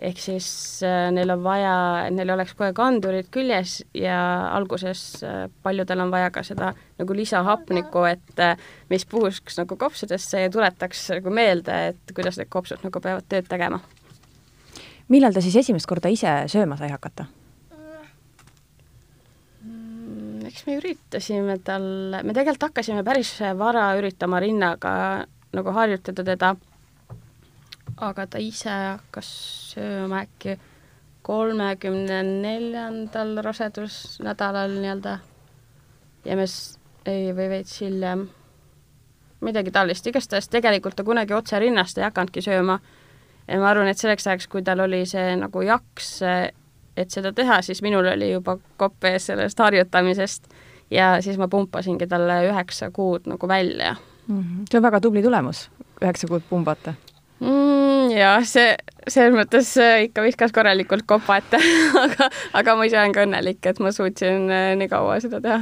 ehk 0.00 0.20
siis 0.20 0.46
äh, 0.86 1.08
neil 1.12 1.30
on 1.34 1.42
vaja, 1.44 1.72
et 2.06 2.14
neil 2.16 2.32
oleks 2.32 2.54
kogu 2.54 2.70
aeg 2.70 2.78
andurid 2.84 3.28
küljes 3.32 3.80
ja 3.96 4.16
alguses 4.56 5.02
äh, 5.26 5.42
paljudel 5.64 6.00
on 6.06 6.12
vaja 6.12 6.30
ka 6.32 6.42
seda 6.46 6.72
nagu 7.00 7.16
lisahapnikku, 7.16 8.04
et 8.08 8.40
äh, 8.40 8.54
mis 8.92 9.04
puhuks 9.08 9.60
nagu 9.60 9.76
kopsudesse 9.80 10.46
ja 10.46 10.52
tuletaks 10.52 11.06
nagu 11.18 11.34
meelde, 11.34 11.76
et 11.92 12.14
kuidas 12.16 12.40
need 12.40 12.48
kopsud 12.52 12.86
nagu 12.86 13.02
peavad 13.02 13.28
tööd 13.28 13.50
tegema. 13.50 13.82
millal 15.08 15.36
ta 15.36 15.42
siis 15.44 15.58
esimest 15.60 15.88
korda 15.90 16.08
ise 16.08 16.32
sööma 16.48 16.78
sai 16.80 16.88
hakata? 16.94 17.26
Mm, 19.66 20.46
eks 20.48 20.64
me 20.66 20.78
üritasime 20.80 21.58
tal, 21.64 21.84
me 22.24 22.32
tegelikult 22.32 22.70
hakkasime 22.70 23.04
päris 23.04 23.36
vara 23.58 23.90
üritama 24.00 24.40
rinnaga 24.40 24.94
nagu 25.52 25.72
harjutada 25.76 26.24
teda 26.24 26.54
aga 28.00 28.26
ta 28.26 28.40
ise 28.42 28.70
hakkas 28.70 29.30
sööma 29.74 30.24
äkki 30.24 30.56
kolmekümne 31.22 32.22
neljandal 32.22 33.36
rasedusnädalal 33.44 34.72
nii-öelda 34.80 35.18
ja 36.24 36.36
me 36.36 36.46
ei, 37.06 37.32
või 37.36 37.48
veits 37.52 37.80
hiljem, 37.80 38.26
midagi 39.44 39.72
taolist, 39.72 40.06
igastahes 40.06 40.48
tegelikult 40.52 40.96
ta 40.96 41.04
kunagi 41.04 41.36
otse 41.36 41.58
rinnast 41.60 41.98
ei 41.98 42.06
hakanudki 42.08 42.42
sööma. 42.44 42.80
ja 43.48 43.58
ma 43.60 43.70
arvan, 43.70 43.88
et 43.88 43.98
selleks 43.98 44.26
ajaks, 44.26 44.46
kui 44.46 44.62
tal 44.62 44.80
oli 44.80 45.04
see 45.06 45.36
nagu 45.36 45.62
jaks, 45.62 46.10
et 46.96 47.10
seda 47.10 47.32
teha, 47.32 47.60
siis 47.62 47.82
minul 47.82 48.06
oli 48.06 48.32
juba 48.32 48.58
kopp 48.76 49.04
ees 49.04 49.26
sellest 49.30 49.58
harjutamisest 49.58 50.50
ja 50.90 51.16
siis 51.22 51.38
ma 51.38 51.48
pumpasingi 51.48 52.06
talle 52.06 52.42
üheksa 52.48 52.90
kuud 52.90 53.28
nagu 53.30 53.48
välja 53.48 53.94
mm. 54.26 54.40
-hmm. 54.40 54.64
see 54.70 54.78
on 54.78 54.82
väga 54.82 55.00
tubli 55.00 55.22
tulemus, 55.22 55.70
üheksa 56.02 56.28
kuud 56.28 56.42
pumbata 56.50 56.94
mm,? 57.40 57.89
Jaa, 58.14 58.40
see, 58.46 58.74
selles 59.08 59.34
mõttes 59.36 59.74
ikka 60.06 60.24
viskas 60.24 60.54
korralikult 60.54 61.06
kopa 61.08 61.40
ette 61.40 61.60
aga, 62.04 62.30
aga 62.60 62.74
ma 62.78 62.88
ise 62.88 62.98
olen 63.00 63.14
ka 63.16 63.26
õnnelik, 63.26 63.60
et 63.66 63.80
ma 63.82 63.92
suutsin 63.94 64.50
äh, 64.52 64.72
nii 64.78 64.90
kaua 64.90 65.20
seda 65.22 65.40
teha. 65.44 65.60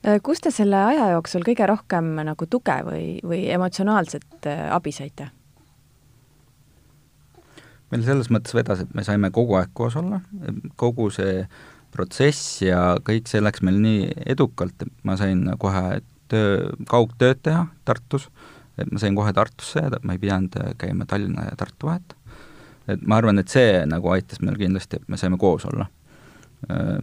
Äh, 0.00 0.20
kust 0.24 0.46
te 0.46 0.52
selle 0.54 0.78
aja 0.92 1.10
jooksul 1.14 1.44
kõige 1.46 1.66
rohkem 1.68 2.14
nagu 2.24 2.48
tuge 2.50 2.78
või, 2.86 3.04
või 3.26 3.44
emotsionaalset 3.52 4.48
äh, 4.48 4.64
abi 4.74 4.94
saite? 4.96 5.30
meil 7.90 8.04
selles 8.06 8.28
mõttes 8.30 8.54
vedas, 8.54 8.84
et 8.84 8.92
me 8.94 9.02
saime 9.02 9.32
kogu 9.34 9.56
aeg 9.58 9.72
koos 9.74 9.96
olla, 9.98 10.20
kogu 10.78 11.08
see 11.10 11.40
protsess 11.90 12.60
ja 12.62 12.94
kõik 13.02 13.26
see 13.26 13.42
läks 13.42 13.64
meil 13.66 13.80
nii 13.82 14.04
edukalt, 14.30 14.76
et 14.84 14.92
ma 15.02 15.16
sain 15.18 15.42
kohe 15.58 15.98
töö, 16.30 16.70
kaugtööd 16.86 17.42
teha 17.42 17.64
Tartus 17.84 18.28
et 18.80 18.92
ma 18.92 18.98
sain 19.02 19.16
kohe 19.16 19.32
Tartusse 19.32 19.84
jääda, 19.84 20.00
ma 20.02 20.16
ei 20.16 20.22
pidanud 20.22 20.56
äh, 20.60 20.74
käima 20.78 21.06
Tallinna 21.06 21.44
ja 21.50 21.56
Tartu 21.56 21.86
vahet. 21.86 22.16
et 22.88 23.02
ma 23.06 23.16
arvan, 23.20 23.38
et 23.38 23.48
see 23.48 23.84
nagu 23.86 24.10
aitas 24.10 24.40
meil 24.40 24.58
kindlasti, 24.58 24.96
et 24.96 25.08
me 25.08 25.16
saime 25.20 25.38
koos 25.38 25.64
olla. 25.68 25.86
Äh, 26.70 26.98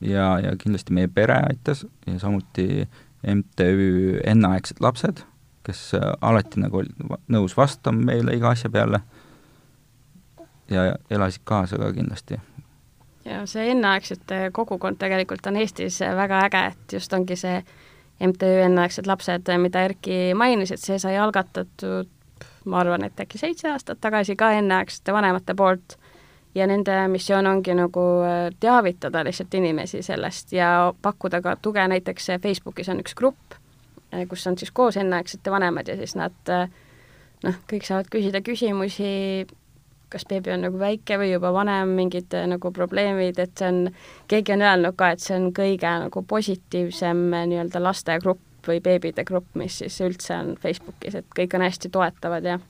ja, 0.00 0.38
ja 0.42 0.56
kindlasti 0.58 0.92
meie 0.92 1.08
pere 1.08 1.40
aitas 1.48 1.86
ja 2.06 2.18
samuti 2.18 2.88
MTÜ 3.22 4.20
Enneaegsed 4.26 4.80
lapsed, 4.80 5.24
kes 5.66 5.94
äh, 5.94 6.12
alati 6.20 6.60
nagu 6.60 6.82
olid 6.82 7.18
nõus 7.28 7.56
vastama 7.56 8.12
meile 8.12 8.36
iga 8.36 8.50
asja 8.50 8.70
peale 8.70 9.00
ja 10.70 10.94
elasid 11.10 11.44
kaasa 11.44 11.78
ka 11.78 11.92
kindlasti 11.92 12.40
ja 13.24 13.46
see 13.46 13.70
enneaegsete 13.70 14.50
kogukond 14.52 14.98
tegelikult 14.98 15.46
on 15.46 15.56
Eestis 15.56 16.00
väga 16.00 16.42
äge, 16.46 16.62
et 16.72 16.92
just 16.98 17.12
ongi 17.12 17.36
see 17.38 17.62
MTÜ 18.22 18.50
Enneaegsed 18.64 19.06
lapsed, 19.06 19.48
mida 19.58 19.82
Erki 19.88 20.34
mainis, 20.38 20.70
et 20.70 20.80
see 20.80 20.98
sai 21.02 21.16
algatatud 21.18 22.10
ma 22.64 22.80
arvan, 22.80 23.04
et 23.04 23.20
äkki 23.20 23.40
seitse 23.40 23.70
aastat 23.72 24.00
tagasi 24.00 24.36
ka 24.38 24.52
enneaegsete 24.58 25.14
vanemate 25.14 25.54
poolt. 25.58 25.96
Ja 26.54 26.66
nende 26.68 26.92
missioon 27.08 27.46
ongi 27.48 27.72
nagu 27.72 28.02
äh, 28.28 28.50
teavitada 28.60 29.22
lihtsalt 29.24 29.54
inimesi 29.56 30.02
sellest 30.04 30.52
ja 30.52 30.92
pakkuda 31.02 31.40
ka 31.40 31.54
tuge, 31.56 31.86
näiteks 31.88 32.28
Facebookis 32.42 32.90
on 32.92 33.00
üks 33.00 33.16
grupp, 33.16 33.56
äh, 34.12 34.26
kus 34.28 34.44
on 34.46 34.58
siis 34.60 34.70
koos 34.70 34.98
enneaegsete 35.00 35.50
vanemad 35.50 35.88
ja 35.88 35.96
siis 35.96 36.12
nad 36.18 36.52
äh, 36.52 36.68
noh, 37.46 37.56
kõik 37.72 37.88
saavad 37.88 38.12
küsida 38.12 38.42
küsimusi, 38.44 39.46
kas 40.12 40.26
beebi 40.28 40.52
on 40.52 40.66
nagu 40.66 40.78
väike 40.78 41.16
või 41.20 41.32
juba 41.32 41.52
vanem, 41.54 41.94
mingid 41.96 42.34
äh, 42.36 42.46
nagu 42.50 42.72
probleemid, 42.74 43.38
et 43.42 43.54
see 43.58 43.68
on, 43.68 43.80
keegi 44.30 44.56
on 44.56 44.64
öelnud 44.66 44.96
ka, 44.98 45.12
et 45.14 45.24
see 45.24 45.36
on 45.38 45.50
kõige 45.56 45.92
nagu 46.04 46.24
positiivsem 46.28 47.24
äh, 47.38 47.46
nii-öelda 47.52 47.82
lastegrupp 47.82 48.68
või 48.68 48.78
beebide 48.84 49.24
grupp, 49.26 49.48
mis 49.58 49.80
siis 49.82 49.98
üldse 50.04 50.36
on 50.36 50.54
Facebookis, 50.62 51.16
et 51.18 51.34
kõik 51.38 51.56
on 51.58 51.66
hästi 51.66 51.90
toetavad 51.92 52.46
ja 52.46 52.60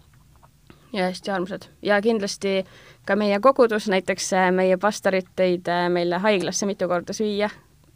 ja 0.92 1.08
hästi 1.08 1.30
armsad. 1.32 1.68
ja 1.82 2.00
kindlasti 2.04 2.62
ka 3.08 3.16
meie 3.16 3.40
kogudus, 3.40 3.88
näiteks 3.92 4.32
äh, 4.38 4.50
meie 4.54 4.78
pastorid 4.80 5.28
tõid 5.36 5.68
meile 5.92 6.20
haiglasse 6.22 6.68
mitu 6.68 6.88
korda 6.88 7.16
süüa, 7.16 7.50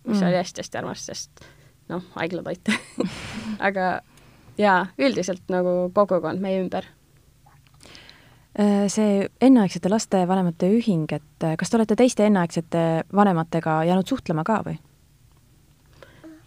mis 0.06 0.20
mm. 0.20 0.26
oli 0.28 0.42
hästi-hästi 0.42 0.82
armas, 0.82 1.06
sest 1.06 1.46
noh, 1.92 2.04
haiglatoit 2.18 2.72
aga 3.68 4.00
jaa, 4.58 4.86
üldiselt 4.98 5.44
nagu 5.52 5.78
kogukond 5.94 6.42
meie 6.42 6.60
ümber 6.64 6.88
see 8.56 9.26
enneaegsete 9.40 9.90
lastevanemate 9.92 10.70
ühing, 10.78 11.10
et 11.12 11.44
äh, 11.44 11.56
kas 11.60 11.70
te 11.70 11.76
olete 11.76 11.96
teiste 11.96 12.24
enneaegsete 12.24 12.84
vanematega 13.14 13.82
jäänud 13.84 14.08
suhtlema 14.08 14.44
ka 14.48 14.62
või? 14.64 14.78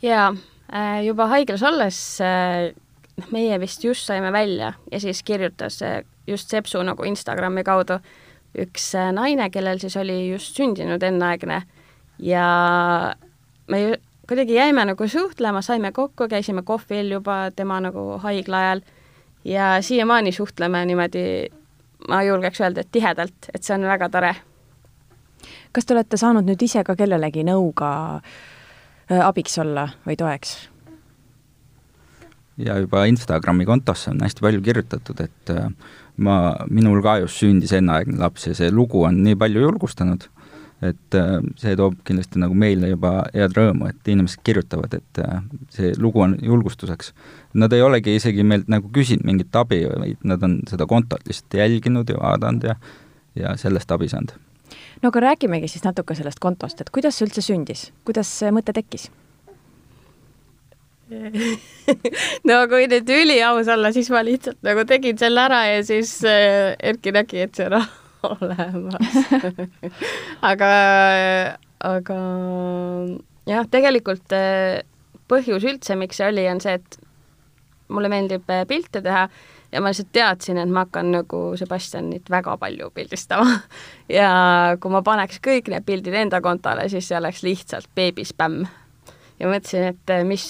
jaa, 0.02 0.32
äh, 0.74 1.04
juba 1.06 1.28
haiglas 1.30 1.64
olles 1.64 2.00
meie 3.30 3.60
vist 3.62 3.84
just 3.84 4.08
saime 4.10 4.32
välja 4.34 4.74
ja 4.92 5.00
siis 5.00 5.22
kirjutas 5.24 5.82
just 6.28 6.50
Sepsu 6.50 6.82
nagu 6.84 7.06
Instagrami 7.06 7.64
kaudu 7.68 8.00
üks 8.58 8.94
naine, 9.14 9.50
kellel 9.54 9.78
siis 9.82 9.98
oli 10.00 10.32
just 10.32 10.58
sündinud 10.58 11.04
enneaegne 11.04 11.62
ja 12.20 12.46
me 13.68 14.00
kuidagi 14.30 14.54
jäime 14.54 14.86
nagu 14.86 15.08
suhtlema, 15.08 15.62
saime 15.62 15.92
kokku, 15.92 16.28
käisime 16.30 16.62
kohvil 16.66 17.12
juba 17.12 17.52
tema 17.56 17.80
nagu 17.82 18.18
haigla 18.22 18.58
ajal 18.58 18.82
ja 19.46 19.78
siiamaani 19.82 20.32
suhtleme 20.32 20.86
niimoodi 20.86 21.50
ma 22.08 22.22
julgeks 22.24 22.62
öelda, 22.62 22.86
et 22.86 22.92
tihedalt, 22.92 23.52
et 23.54 23.64
see 23.64 23.76
on 23.76 23.88
väga 23.90 24.10
tore. 24.10 24.34
kas 25.72 25.86
te 25.86 25.94
olete 25.94 26.18
saanud 26.18 26.48
nüüd 26.48 26.62
ise 26.64 26.84
ka 26.84 26.96
kellelegi 26.96 27.44
nõuga 27.48 27.92
äh, 28.20 29.22
abiks 29.26 29.58
olla 29.60 29.90
või 30.08 30.18
toeks? 30.20 30.58
ja 32.58 32.80
juba 32.80 33.06
Instagrami 33.06 33.66
kontosse 33.66 34.12
on 34.12 34.20
hästi 34.24 34.44
palju 34.44 34.62
kirjutatud, 34.62 35.22
et 35.24 35.54
äh, 35.56 35.70
ma, 36.18 36.56
minul 36.70 37.02
ka 37.04 37.20
just 37.24 37.40
sündis 37.44 37.74
enneaegne 37.76 38.20
laps 38.20 38.48
ja 38.48 38.56
see 38.56 38.72
lugu 38.72 39.04
on 39.08 39.24
nii 39.24 39.36
palju 39.40 39.64
julgustanud 39.68 40.28
et 40.82 41.16
äh, 41.18 41.36
see 41.60 41.76
toob 41.76 41.98
kindlasti 42.08 42.40
nagu 42.40 42.56
meile 42.56 42.94
juba 42.94 43.12
head 43.34 43.56
rõõmu, 43.58 43.90
et 43.92 44.12
inimesed 44.12 44.42
kirjutavad, 44.48 44.94
et 44.96 45.22
äh, 45.24 45.42
see 45.76 45.92
lugu 46.00 46.24
on 46.24 46.38
julgustuseks. 46.44 47.12
Nad 47.60 47.74
ei 47.76 47.84
olegi 47.84 48.16
isegi 48.16 48.46
meilt 48.48 48.70
nagu 48.72 48.92
küsinud 48.96 49.28
mingit 49.28 49.56
abi, 49.60 49.82
vaid 49.90 50.24
nad 50.24 50.44
on 50.46 50.60
seda 50.70 50.88
kontot 50.88 51.26
lihtsalt 51.28 51.60
jälginud 51.60 52.10
ja 52.10 52.20
vaadanud 52.22 52.70
ja 52.72 52.78
ja 53.40 53.58
sellest 53.58 53.92
abi 53.92 54.10
saanud. 54.10 54.32
no 55.02 55.10
aga 55.10 55.20
räägimegi 55.20 55.68
siis 55.68 55.84
natuke 55.84 56.16
sellest 56.16 56.40
kontost, 56.40 56.82
et 56.82 56.90
kuidas 56.90 57.18
see 57.18 57.28
üldse 57.28 57.44
sündis, 57.46 57.90
kuidas 58.06 58.32
see 58.40 58.52
mõte 58.52 58.74
tekkis? 58.76 59.10
no 62.50 62.60
kui 62.70 62.86
nüüd 62.90 63.10
üliaus 63.10 63.70
olla, 63.72 63.92
siis 63.92 64.12
ma 64.14 64.22
lihtsalt 64.26 64.60
nagu 64.66 64.86
tegin 64.90 65.18
selle 65.18 65.42
ära 65.42 65.64
ja 65.66 65.80
siis 65.86 66.20
äh, 66.28 66.76
Erki 66.80 67.14
nägi, 67.16 67.48
et 67.48 67.58
see 67.58 67.70
raha 67.70 67.99
olemas 68.24 69.20
aga, 70.52 70.72
aga 71.88 72.18
jah, 73.50 73.70
tegelikult 73.72 74.34
eh, 74.36 74.82
põhjus 75.30 75.66
üldse, 75.68 75.98
miks 76.00 76.20
see 76.20 76.28
oli, 76.30 76.46
on 76.52 76.62
see, 76.64 76.76
et 76.80 77.00
mulle 77.94 78.12
meeldib 78.12 78.50
eh, 78.54 78.66
pilte 78.70 79.02
teha 79.06 79.26
ja 79.70 79.82
ma 79.82 79.92
lihtsalt 79.92 80.12
teadsin, 80.16 80.60
et 80.62 80.72
ma 80.74 80.86
hakkan 80.88 81.12
nagu 81.14 81.42
Sebastianit 81.60 82.30
väga 82.32 82.56
palju 82.62 82.90
pildistama. 82.96 83.60
ja 84.20 84.30
kui 84.82 84.94
ma 84.94 85.04
paneks 85.06 85.42
kõik 85.46 85.70
need 85.74 85.86
pildid 85.88 86.16
enda 86.24 86.42
kontole, 86.46 86.88
siis 86.90 87.10
see 87.10 87.18
oleks 87.20 87.44
lihtsalt 87.46 87.90
beebispämm. 87.96 88.64
ja 89.40 89.48
mõtlesin, 89.48 89.94
et 89.94 90.16
mis 90.28 90.46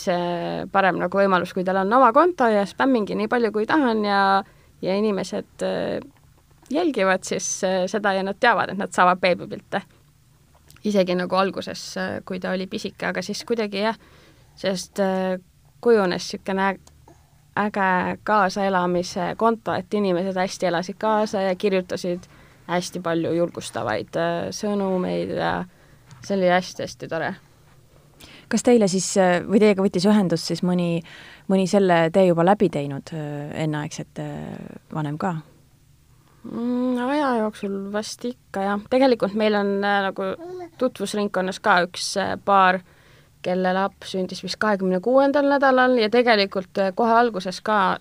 parem 0.72 1.02
nagu 1.02 1.20
võimalus, 1.20 1.52
kui 1.54 1.68
tal 1.68 1.84
on 1.84 2.00
oma 2.00 2.14
konto 2.16 2.48
ja 2.50 2.64
spämmingi 2.66 3.18
nii 3.20 3.30
palju, 3.30 3.52
kui 3.54 3.68
tahan 3.70 4.06
ja, 4.08 4.22
ja 4.82 4.96
inimesed 4.98 5.68
jälgivad 6.70 7.24
siis 7.24 7.64
äh, 7.64 7.84
seda 7.88 8.14
ja 8.14 8.24
nad 8.24 8.40
teavad, 8.40 8.70
et 8.70 8.78
nad 8.78 8.94
saavad 8.94 9.20
beebipilte. 9.20 9.82
isegi 10.84 11.16
nagu 11.16 11.36
alguses, 11.36 11.98
äh, 11.98 12.22
kui 12.26 12.40
ta 12.40 12.52
oli 12.52 12.68
pisike, 12.68 13.06
aga 13.06 13.22
siis 13.22 13.44
kuidagi 13.46 13.82
jah, 13.82 13.98
sest 14.56 15.00
kujunes 15.82 16.24
niisugune 16.34 16.80
äge 17.60 18.18
kaasaelamise 18.24 19.34
konto, 19.38 19.74
et 19.74 19.94
inimesed 19.94 20.36
hästi 20.36 20.66
elasid 20.66 20.96
kaasa 21.00 21.42
ja 21.42 21.56
kirjutasid 21.56 22.30
hästi 22.70 23.02
palju 23.04 23.34
julgustavaid 23.34 24.18
äh, 24.20 24.50
sõnumeid 24.56 25.34
ja 25.38 25.54
see 26.22 26.38
oli 26.38 26.52
hästi-hästi 26.52 27.10
tore. 27.10 27.34
kas 28.50 28.64
teile 28.64 28.88
siis 28.88 29.10
äh, 29.18 29.40
või 29.48 29.62
teiega 29.64 29.84
võttis 29.84 30.06
ühendust 30.10 30.52
siis 30.52 30.64
mõni, 30.64 31.02
mõni 31.50 31.68
selle 31.68 32.10
tee 32.14 32.28
juba 32.30 32.46
läbi 32.46 32.70
teinud 32.70 33.14
äh, 33.14 33.64
enneaegset 33.66 34.22
vanem 34.94 35.18
ka 35.18 35.36
mm,? 36.52 37.10
aja 37.10 37.34
jooksul 37.44 37.82
vast 37.94 38.26
ikka 38.26 38.64
jah, 38.68 38.86
tegelikult 38.90 39.34
meil 39.34 39.56
on 39.56 39.76
nagu 39.82 40.32
tutvusringkonnas 40.78 41.60
ka 41.64 41.82
üks 41.88 42.16
paar 42.46 42.82
äh, 42.82 42.88
kelle 43.42 43.74
laps 43.74 44.14
sündis 44.14 44.44
vist 44.44 44.60
kahekümne 44.60 45.00
kuuendal 45.00 45.48
nädalal 45.48 45.98
ja 45.98 46.10
tegelikult 46.10 46.78
äh, 46.78 46.92
kohe 46.96 47.14
alguses 47.14 47.62
ka 47.62 47.98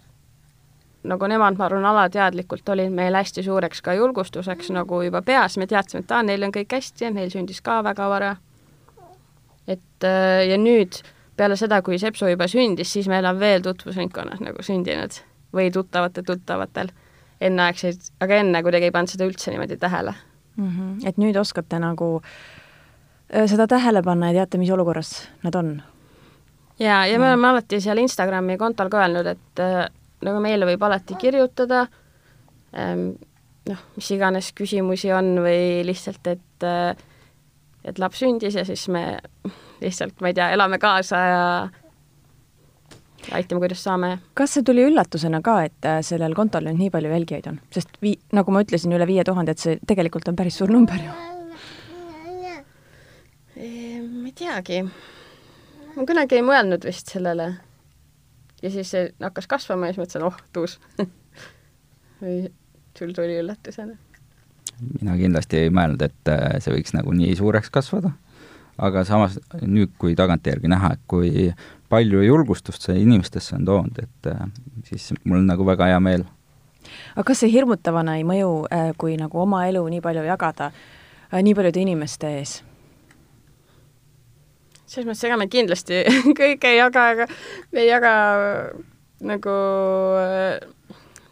nagu 1.08 1.28
nemad, 1.30 1.56
ma 1.56 1.68
arvan, 1.68 1.86
alateadlikult 1.86 2.68
olid 2.74 2.90
meil 2.92 3.14
hästi 3.14 3.44
suureks 3.46 3.82
ka 3.82 3.94
julgustuseks 3.94 4.72
nagu 4.74 4.98
juba 5.06 5.22
peas, 5.22 5.56
me 5.56 5.68
teadsime, 5.70 6.02
et 6.02 6.10
aa, 6.12 6.24
neil 6.26 6.42
on 6.42 6.52
kõik 6.52 6.74
hästi 6.74 7.06
ja 7.06 7.12
neil 7.14 7.30
sündis 7.32 7.62
ka 7.62 7.78
väga 7.86 8.08
vara. 8.10 8.36
et 9.68 10.04
äh, 10.04 10.48
ja 10.48 10.58
nüüd 10.58 11.02
peale 11.36 11.56
seda, 11.56 11.82
kui 11.82 11.98
Sepsu 11.98 12.26
juba 12.26 12.48
sündis, 12.48 12.92
siis 12.92 13.08
meil 13.08 13.26
on 13.26 13.38
veel 13.38 13.62
tutvusringkonnas 13.62 14.40
nagu 14.42 14.62
sündinud 14.62 15.20
või 15.54 15.70
tuttavate 15.70 16.22
tuttavatel 16.22 16.90
enneaegseid, 17.40 18.10
aga 18.20 18.40
enne 18.42 18.62
kuidagi 18.66 18.88
ei 18.88 18.94
pannud 18.94 19.12
seda 19.12 19.28
üldse 19.28 19.52
niimoodi 19.52 19.76
tähele 19.76 20.14
mm. 20.56 20.68
-hmm. 20.68 21.08
et 21.08 21.18
nüüd 21.18 21.36
oskate 21.40 21.78
nagu 21.78 22.10
äh, 22.22 23.46
seda 23.46 23.66
tähele 23.66 24.02
panna 24.02 24.32
ja 24.32 24.40
teate, 24.40 24.58
mis 24.58 24.70
olukorras 24.70 25.28
nad 25.42 25.54
on. 25.54 25.82
jaa, 26.78 27.06
ja 27.06 27.18
me 27.18 27.28
oleme 27.28 27.48
alati 27.48 27.80
seal 27.80 27.98
Instagrami 27.98 28.58
kontol 28.58 28.88
ka 28.88 29.02
öelnud, 29.02 29.26
et 29.26 29.62
äh, 29.62 29.88
nagu 30.24 30.40
meile 30.40 30.66
võib 30.66 30.82
alati 30.82 31.14
kirjutada 31.14 31.86
ähm,, 32.76 33.10
noh, 33.68 33.84
mis 33.96 34.10
iganes 34.10 34.52
küsimusi 34.52 35.12
on 35.12 35.38
või 35.44 35.84
lihtsalt, 35.86 36.26
et 36.26 36.66
äh, 36.66 36.96
et 37.84 37.98
laps 37.98 38.18
sündis 38.18 38.54
ja 38.54 38.64
siis 38.64 38.88
me 38.88 39.18
lihtsalt, 39.80 40.20
ma 40.20 40.32
ei 40.32 40.34
tea, 40.34 40.50
elame 40.50 40.78
kaasa 40.78 41.16
ja 41.16 41.44
aitame, 43.32 43.62
kuidas 43.64 43.82
saame. 43.84 44.12
kas 44.38 44.56
see 44.56 44.66
tuli 44.66 44.84
üllatusena 44.88 45.42
ka, 45.44 45.60
et 45.68 45.88
äh, 45.88 46.00
sellel 46.06 46.36
kontol 46.38 46.68
nüüd 46.68 46.78
nii 46.82 46.92
palju 46.94 47.12
jälgijaid 47.14 47.50
on, 47.50 47.58
sest 47.74 47.98
vii-, 48.04 48.18
nagu 48.36 48.54
ma 48.54 48.64
ütlesin, 48.64 48.94
üle 48.96 49.08
viie 49.08 49.24
tuhande, 49.26 49.56
et 49.56 49.64
see 49.64 49.80
tegelikult 49.88 50.30
on 50.30 50.38
päris 50.38 50.60
suur 50.60 50.72
number 50.72 51.02
ju 51.02 51.16
ma 53.58 54.28
ei 54.30 54.34
teagi, 54.36 54.82
ma 55.96 56.04
kunagi 56.06 56.38
ei 56.38 56.44
mõelnud 56.46 56.84
vist 56.86 57.10
sellele. 57.10 57.48
ja 58.62 58.70
siis 58.70 58.90
see 58.90 59.08
hakkas 59.22 59.46
kasvama 59.50 59.88
ja 59.88 59.94
siis 59.94 60.02
mõtlesin, 60.04 60.26
oh, 60.26 60.36
tuus 60.52 60.78
või 62.20 62.50
sul 62.98 63.14
tuli 63.16 63.38
üllatusena? 63.42 63.96
mina 65.00 65.16
kindlasti 65.18 65.64
ei 65.64 65.74
mõelnud, 65.74 66.02
et 66.06 66.30
äh, 66.30 66.58
see 66.62 66.74
võiks 66.76 66.94
nagu 66.94 67.14
nii 67.14 67.34
suureks 67.38 67.70
kasvada, 67.74 68.12
aga 68.78 69.04
samas 69.04 69.38
nüüd, 69.62 69.92
kui 69.98 70.14
tagantjärgi 70.18 70.70
näha, 70.70 70.92
et 70.94 71.04
kui 71.10 71.48
palju 71.88 72.22
julgustust 72.22 72.84
see 72.84 72.98
inimestesse 73.02 73.56
on 73.56 73.64
toonud, 73.68 74.02
et 74.02 74.30
äh, 74.30 74.46
siis 74.88 75.10
mul 75.24 75.40
on 75.40 75.48
nagu 75.50 75.66
väga 75.66 75.90
hea 75.92 76.00
meel. 76.00 76.24
aga 77.16 77.26
kas 77.30 77.42
see 77.44 77.52
hirmutavana 77.52 78.16
ei 78.18 78.24
mõju, 78.28 78.52
äh, 78.72 78.92
kui 78.98 79.16
nagu 79.20 79.42
oma 79.42 79.66
elu 79.68 79.84
nii 79.88 80.04
palju 80.04 80.24
jagada 80.28 80.72
nii 81.32 81.54
paljude 81.54 81.80
inimeste 81.84 82.32
ees? 82.38 82.58
selles 84.88 85.04
mõttes, 85.04 85.24
ega 85.28 85.36
me 85.36 85.48
kindlasti 85.52 86.04
kõike 86.38 86.72
ei 86.72 86.78
jaga, 86.78 87.08
aga 87.12 87.26
me 87.72 87.82
ei 87.84 87.90
jaga 87.90 88.12
nagu 89.28 89.56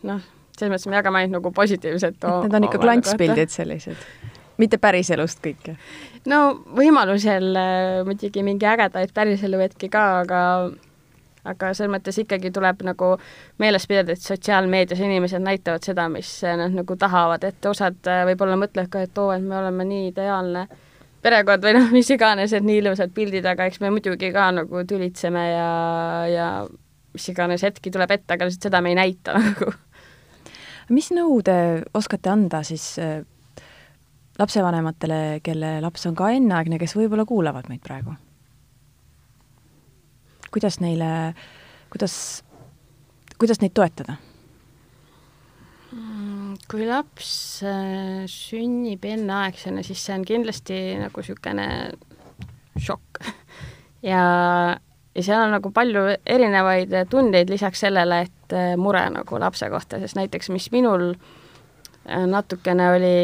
noh, 0.04 0.26
selles 0.56 0.72
mõttes 0.72 0.88
me 0.90 0.98
jagame 0.98 1.22
ainult 1.22 1.38
nagu 1.38 1.52
positiivset 1.56 2.18
Need 2.20 2.58
on 2.58 2.68
ikka 2.68 2.80
klantspildid 2.82 3.52
sellised, 3.54 4.04
mitte 4.58 4.78
päriselust 4.82 5.42
kõike? 5.44 5.76
no 6.30 6.40
võimalusel 6.76 7.52
äh, 7.56 8.02
muidugi 8.06 8.44
mingi 8.46 8.66
ägedaid 8.66 9.14
päriselu 9.14 9.62
hetki 9.62 9.90
ka, 9.92 10.06
aga 10.24 10.42
aga 11.46 11.70
selles 11.76 11.92
mõttes 11.92 12.18
ikkagi 12.22 12.50
tuleb 12.54 12.82
nagu 12.86 13.12
meeles 13.62 13.86
pidada, 13.86 14.16
et 14.16 14.22
sotsiaalmeedias 14.22 15.00
inimesed 15.02 15.42
näitavad 15.44 15.84
seda, 15.86 16.08
mis 16.10 16.30
nad 16.42 16.74
nagu 16.74 16.96
tahavad, 16.98 17.44
et 17.46 17.70
osad 17.70 18.10
äh, 18.10 18.24
võib-olla 18.30 18.58
mõtlevad 18.60 18.90
ka, 18.92 19.04
et 19.06 19.22
oo, 19.22 19.30
et 19.34 19.44
me 19.44 19.58
oleme 19.60 19.86
nii 19.86 20.10
ideaalne 20.10 20.66
perekond 21.26 21.64
või 21.66 21.76
noh, 21.78 21.88
mis 21.94 22.10
iganes, 22.14 22.54
et 22.54 22.66
nii 22.66 22.80
ilusad 22.82 23.14
pildid, 23.14 23.46
aga 23.48 23.66
eks 23.70 23.80
me 23.82 23.90
muidugi 23.94 24.30
ka 24.34 24.50
nagu 24.54 24.82
tülitseme 24.88 25.46
ja, 25.50 25.70
ja 26.30 26.48
mis 27.16 27.30
iganes 27.32 27.64
hetki 27.66 27.92
tuleb 27.94 28.12
ette, 28.14 28.36
aga 28.36 28.48
lihtsalt 28.48 28.68
seda 28.68 28.82
me 28.84 28.92
ei 28.92 28.98
näita 28.98 29.36
nagu. 29.40 29.72
mis 30.94 31.10
nõu 31.14 31.40
te 31.46 31.56
oskate 31.98 32.30
anda 32.30 32.62
siis 32.66 32.92
äh, 33.02 33.20
lapsevanematele, 34.38 35.40
kelle 35.44 35.76
laps 35.84 36.06
on 36.08 36.16
ka 36.18 36.30
enneaegne, 36.36 36.78
kes 36.82 36.96
võib-olla 36.98 37.26
kuulavad 37.28 37.70
meid 37.72 37.84
praegu? 37.84 38.16
kuidas 40.56 40.78
neile, 40.80 41.34
kuidas, 41.92 42.14
kuidas 43.36 43.60
neid 43.60 43.74
toetada? 43.76 44.16
kui 46.70 46.86
laps 46.88 47.30
äh, 47.66 48.24
sünnib 48.30 49.04
enneaegsena, 49.06 49.84
siis 49.86 50.02
see 50.02 50.16
on 50.16 50.24
kindlasti 50.26 50.76
nagu 50.98 51.22
niisugune 51.22 51.66
šokk. 52.82 53.20
ja, 54.10 54.22
ja 55.14 55.24
seal 55.24 55.44
on 55.44 55.54
nagu 55.56 55.70
palju 55.74 56.06
erinevaid 56.26 56.94
tundeid 57.12 57.52
lisaks 57.52 57.84
sellele, 57.86 58.24
et 58.26 58.56
äh, 58.56 58.74
mure 58.80 59.04
nagu 59.14 59.40
lapse 59.42 59.68
kohta, 59.72 60.00
sest 60.02 60.18
näiteks 60.18 60.50
mis 60.54 60.70
minul 60.74 61.12
äh, 61.12 62.24
natukene 62.26 62.90
oli 62.96 63.16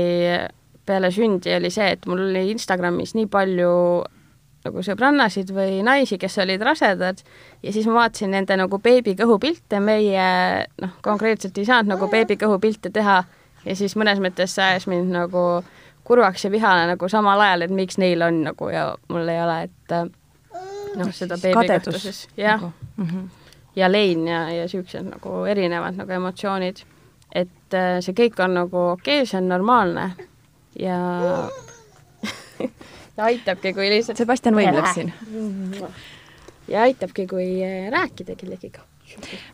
peale 0.86 1.10
sündi, 1.14 1.54
oli 1.56 1.70
see, 1.70 1.92
et 1.94 2.06
mul 2.06 2.24
oli 2.30 2.50
Instagramis 2.50 3.14
nii 3.14 3.28
palju 3.30 3.70
nagu 4.62 4.82
sõbrannasid 4.86 5.50
või 5.54 5.80
naisi, 5.82 6.18
kes 6.22 6.38
olid 6.42 6.62
rasedad 6.62 7.22
ja 7.62 7.72
siis 7.74 7.86
ma 7.90 8.02
vaatasin 8.02 8.30
nende 8.34 8.56
nagu 8.58 8.78
beebi 8.82 9.16
kõhupilte, 9.18 9.80
meie 9.82 10.26
noh, 10.82 10.96
konkreetselt 11.02 11.58
ei 11.58 11.66
saanud 11.66 11.96
nagu 11.96 12.08
beebi 12.10 12.38
kõhupilte 12.38 12.92
teha 12.94 13.22
ja 13.64 13.76
siis 13.78 13.96
mõnes 13.98 14.22
mõttes 14.22 14.54
see 14.54 14.64
ajas 14.64 14.86
mind 14.90 15.10
nagu 15.14 15.64
kurvaks 16.06 16.46
ja 16.46 16.50
vihane 16.50 16.86
nagu 16.92 17.10
samal 17.10 17.42
ajal, 17.42 17.66
et 17.66 17.74
miks 17.74 17.98
neil 17.98 18.22
on 18.22 18.42
nagu 18.46 18.70
ja 18.70 18.88
mul 19.10 19.28
ei 19.30 19.42
ole, 19.42 19.58
et 19.66 19.96
noh, 20.98 21.12
seda 21.14 21.38
beebi 21.42 21.66
kõhtu 21.66 21.98
siis, 21.98 22.26
jah 22.38 22.60
nagu. 22.60 22.72
mm. 22.96 23.06
-hmm. 23.06 23.54
ja 23.76 23.92
lein 23.92 24.26
ja, 24.28 24.48
ja 24.50 24.66
niisugused 24.66 25.10
nagu 25.10 25.44
erinevad 25.44 25.98
nagu 25.98 26.12
emotsioonid. 26.12 26.84
et 27.34 27.74
äh, 27.74 27.98
see 28.00 28.14
kõik 28.14 28.44
on 28.44 28.54
nagu 28.54 28.78
okei 28.92 29.22
okay,, 29.22 29.26
see 29.26 29.38
on 29.42 29.48
normaalne 29.48 30.12
ja 30.78 30.98
ja 33.16 33.24
aitabki, 33.24 33.74
kui 33.76 33.90
lihtsalt 33.92 34.20
Sebastian 34.20 34.56
võimleb 34.56 34.88
siin. 34.94 35.12
ja 36.70 36.86
aitabki, 36.86 37.26
kui 37.30 37.46
äh, 37.64 37.90
rääkida 37.92 38.36
kellegiga. 38.38 38.84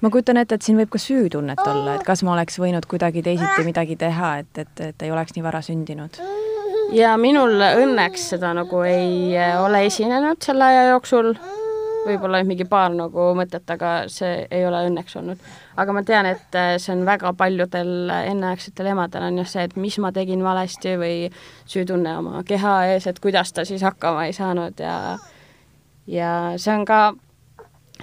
ma 0.01 0.11
kujutan 0.11 0.39
ette, 0.39 0.59
et 0.59 0.67
siin 0.67 0.79
võib 0.79 0.93
ka 0.93 1.01
süütunnet 1.03 1.63
olla, 1.67 1.97
et 1.99 2.07
kas 2.07 2.23
ma 2.23 2.37
oleks 2.37 2.61
võinud 2.63 2.87
kuidagi 2.87 3.25
teisiti 3.27 3.67
midagi 3.67 3.97
teha, 3.99 4.37
et, 4.45 4.65
et, 4.65 4.85
et 4.93 5.07
ei 5.07 5.15
oleks 5.15 5.35
nii 5.37 5.47
vara 5.47 5.63
sündinud? 5.65 6.21
ja 6.95 7.17
minul 7.21 7.59
õnneks 7.61 8.31
seda 8.35 8.55
nagu 8.57 8.83
ei 8.87 9.37
äh, 9.37 9.57
ole 9.63 9.85
esinenud 9.89 10.43
selle 10.45 10.71
aja 10.71 10.89
jooksul, 10.93 11.35
võib-olla 12.09 12.41
mingi 12.47 12.67
paar 12.69 12.93
nagu 12.95 13.31
mõtet, 13.39 13.65
aga 13.71 13.93
see 14.13 14.45
ei 14.51 14.65
ole 14.67 14.81
õnneks 14.89 15.17
olnud. 15.21 15.47
Aga 15.79 15.95
ma 15.95 16.03
tean, 16.07 16.29
et 16.31 16.59
äh, 16.59 16.75
see 16.81 16.95
on 16.95 17.05
väga 17.07 17.33
paljudel 17.39 18.11
enneaegsetel 18.17 18.91
emadel 18.95 19.29
on 19.29 19.41
just 19.43 19.57
see, 19.57 19.67
et 19.69 19.77
mis 19.79 19.99
ma 20.03 20.13
tegin 20.15 20.43
valesti 20.45 20.97
või 21.01 21.17
süütunne 21.69 22.17
oma 22.21 22.43
keha 22.49 22.75
ees, 22.93 23.09
et 23.11 23.21
kuidas 23.23 23.53
ta 23.55 23.67
siis 23.69 23.85
hakkama 23.87 24.27
ei 24.29 24.37
saanud 24.37 24.83
ja 24.83 24.99
ja 26.09 26.33
see 26.57 26.75
on 26.75 26.87
ka 26.89 27.01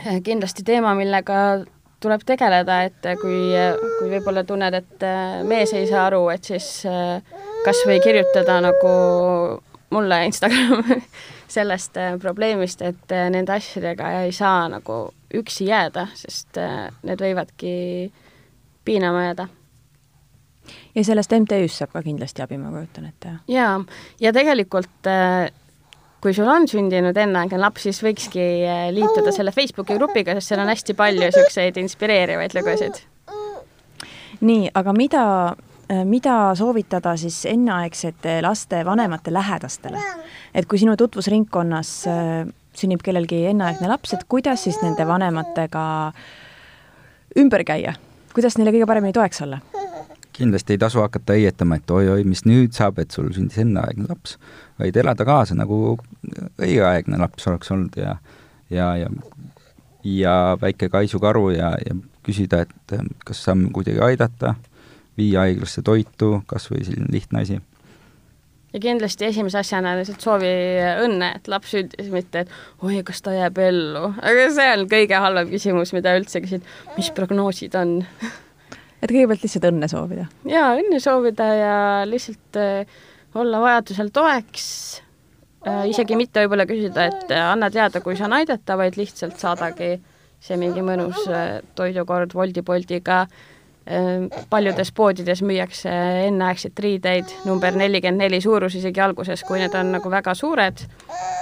äh, 0.05 0.19
kindlasti 0.23 0.65
teema, 0.67 0.95
millega 0.97 1.65
tuleb 2.03 2.25
tegeleda, 2.27 2.83
et 2.85 3.07
kui, 3.21 3.53
kui 3.99 4.11
võib-olla 4.11 4.43
tunned, 4.45 4.75
et 4.77 5.05
äh, 5.07 5.39
mees 5.47 5.73
ei 5.73 5.87
saa 5.89 6.07
aru, 6.11 6.27
et 6.33 6.45
siis 6.45 6.67
kas 7.65 7.79
või 7.87 7.97
kirjutada 8.03 8.59
nagu 8.61 8.91
mulle 9.95 10.25
Instagrami 10.27 10.99
sellest 11.47 11.97
probleemist, 12.21 12.81
et 12.81 13.13
nende 13.31 13.53
asjadega 13.53 14.11
ei 14.23 14.31
saa 14.35 14.65
nagu 14.71 15.05
üksi 15.35 15.67
jääda, 15.69 16.07
sest 16.15 16.57
äh, 16.61 16.87
need 17.05 17.21
võivadki 17.21 17.75
piinama 18.85 19.27
jääda. 19.29 19.47
ja 20.95 21.03
sellest 21.03 21.33
MTÜ-st 21.35 21.81
saab 21.81 21.93
ka 21.93 22.01
kindlasti 22.05 22.41
abi, 22.45 22.57
ma 22.57 22.71
kujutan 22.73 23.09
ette. 23.09 23.37
jaa, 23.51 23.77
ja 24.21 24.33
tegelikult 24.33 25.09
äh, 25.11 25.51
kui 26.21 26.33
sul 26.33 26.49
on 26.49 26.67
sündinud 26.67 27.17
enneaegne 27.17 27.59
laps, 27.61 27.87
siis 27.87 28.01
võikski 28.05 28.47
äh, 28.65 28.87
liituda 28.95 29.33
selle 29.35 29.53
Facebooki 29.55 29.97
grupiga, 29.99 30.37
sest 30.37 30.53
seal 30.53 30.63
on 30.63 30.71
hästi 30.73 30.97
palju 30.97 31.27
niisuguseid 31.27 31.77
inspireerivaid 31.83 32.57
lugusid. 32.57 33.01
nii, 34.41 34.69
aga 34.73 34.93
mida 34.93 35.25
Äh, 35.55 35.74
mida 36.05 36.55
soovitada 36.55 37.15
siis 37.17 37.43
enneaegsete 37.45 38.39
laste 38.41 38.85
vanemate 38.85 39.33
lähedastele? 39.33 39.99
et 40.55 40.65
kui 40.65 40.79
sinu 40.79 40.95
tutvusringkonnas 40.97 41.91
äh, 42.07 42.47
sünnib 42.75 43.03
kellelgi 43.03 43.45
enneaegne 43.51 43.89
laps, 43.91 44.13
et 44.15 44.23
kuidas 44.29 44.63
siis 44.63 44.79
nende 44.83 45.07
vanematega 45.07 45.85
ümber 47.39 47.63
käia, 47.67 47.95
kuidas 48.33 48.57
neile 48.57 48.73
kõige 48.75 48.87
paremini 48.89 49.15
toeks 49.15 49.43
olla? 49.45 49.59
kindlasti 50.35 50.75
ei 50.75 50.79
tasu 50.81 50.99
hakata 50.99 51.37
heietama, 51.37 51.77
et 51.79 51.91
oi-oi, 51.91 52.25
mis 52.27 52.43
nüüd 52.43 52.73
saab, 52.75 52.99
et 52.99 53.13
sul 53.15 53.29
sündis 53.35 53.61
enneaegne 53.63 54.09
laps, 54.09 54.35
vaid 54.81 54.97
elada 54.99 55.23
kaasa, 55.27 55.55
nagu 55.55 55.95
õigeaegne 56.59 57.19
laps 57.21 57.47
oleks 57.51 57.71
olnud 57.71 57.95
ja 57.99 58.17
ja, 58.69 58.95
ja 58.97 59.09
ja 60.05 60.57
väike 60.61 60.89
kaisukaru 60.89 61.49
ja, 61.55 61.71
ja 61.85 61.95
küsida, 62.25 62.61
et 62.65 62.95
kas 63.25 63.43
saame 63.45 63.71
kuidagi 63.73 64.01
aidata 64.05 64.55
viia 65.17 65.45
haiglasse 65.45 65.83
toitu, 65.85 66.39
kas 66.49 66.67
või 66.71 66.83
selline 66.85 67.11
lihtne 67.11 67.41
asi. 67.45 67.59
ja 68.73 68.81
kindlasti 68.83 69.29
esimese 69.29 69.61
asjana 69.61 69.95
lihtsalt 69.99 70.23
soovi 70.23 70.51
õnne, 71.05 71.31
et 71.37 71.47
laps 71.51 71.71
sündis, 71.75 72.09
mitte 72.11 72.43
et 72.43 72.55
oi, 72.83 72.99
kas 73.07 73.21
ta 73.23 73.35
jääb 73.35 73.59
ellu, 73.63 74.09
aga 74.19 74.49
see 74.55 74.73
on 74.73 74.87
kõige 74.91 75.21
halvem 75.25 75.53
küsimus, 75.53 75.93
mida 75.95 76.15
üldse 76.19 76.43
küsid, 76.43 76.67
mis 76.97 77.11
prognoosid 77.15 77.77
on 77.79 78.01
et 79.05 79.09
kõigepealt 79.11 79.45
lihtsalt 79.47 79.69
õnne 79.71 79.89
soovida? 79.91 80.27
jaa, 80.49 80.75
õnne 80.81 80.99
soovida 81.03 81.49
ja 81.61 81.77
lihtsalt 82.09 82.59
äh, 82.59 82.99
olla 83.35 83.63
vajadusel 83.63 84.11
toeks 84.15 84.67
äh,, 85.67 85.87
isegi 85.93 86.19
mitte 86.19 86.43
võib-olla 86.43 86.67
küsida, 86.67 87.07
et 87.07 87.31
äh, 87.31 87.47
anna 87.53 87.71
teada, 87.71 88.03
kui 88.03 88.19
saan 88.19 88.35
aidata, 88.35 88.75
vaid 88.79 88.99
lihtsalt 88.99 89.39
saadagi 89.39 89.95
see 90.45 90.59
mingi 90.59 90.83
mõnus 90.85 91.23
toidukord 91.79 92.35
Woldi-Boltiga 92.35 93.23
äh, 93.23 93.43
paljudes 94.49 94.89
poodides 94.97 95.41
müüakse 95.45 95.91
enneaegseid 96.25 96.79
riideid 96.81 97.33
number 97.45 97.75
nelikümmend 97.77 98.23
neli 98.23 98.39
suurus 98.41 98.75
isegi 98.79 99.01
alguses, 99.01 99.43
kui 99.45 99.59
need 99.61 99.75
on 99.77 99.91
nagu 99.93 100.09
väga 100.09 100.33
suured, 100.33 100.81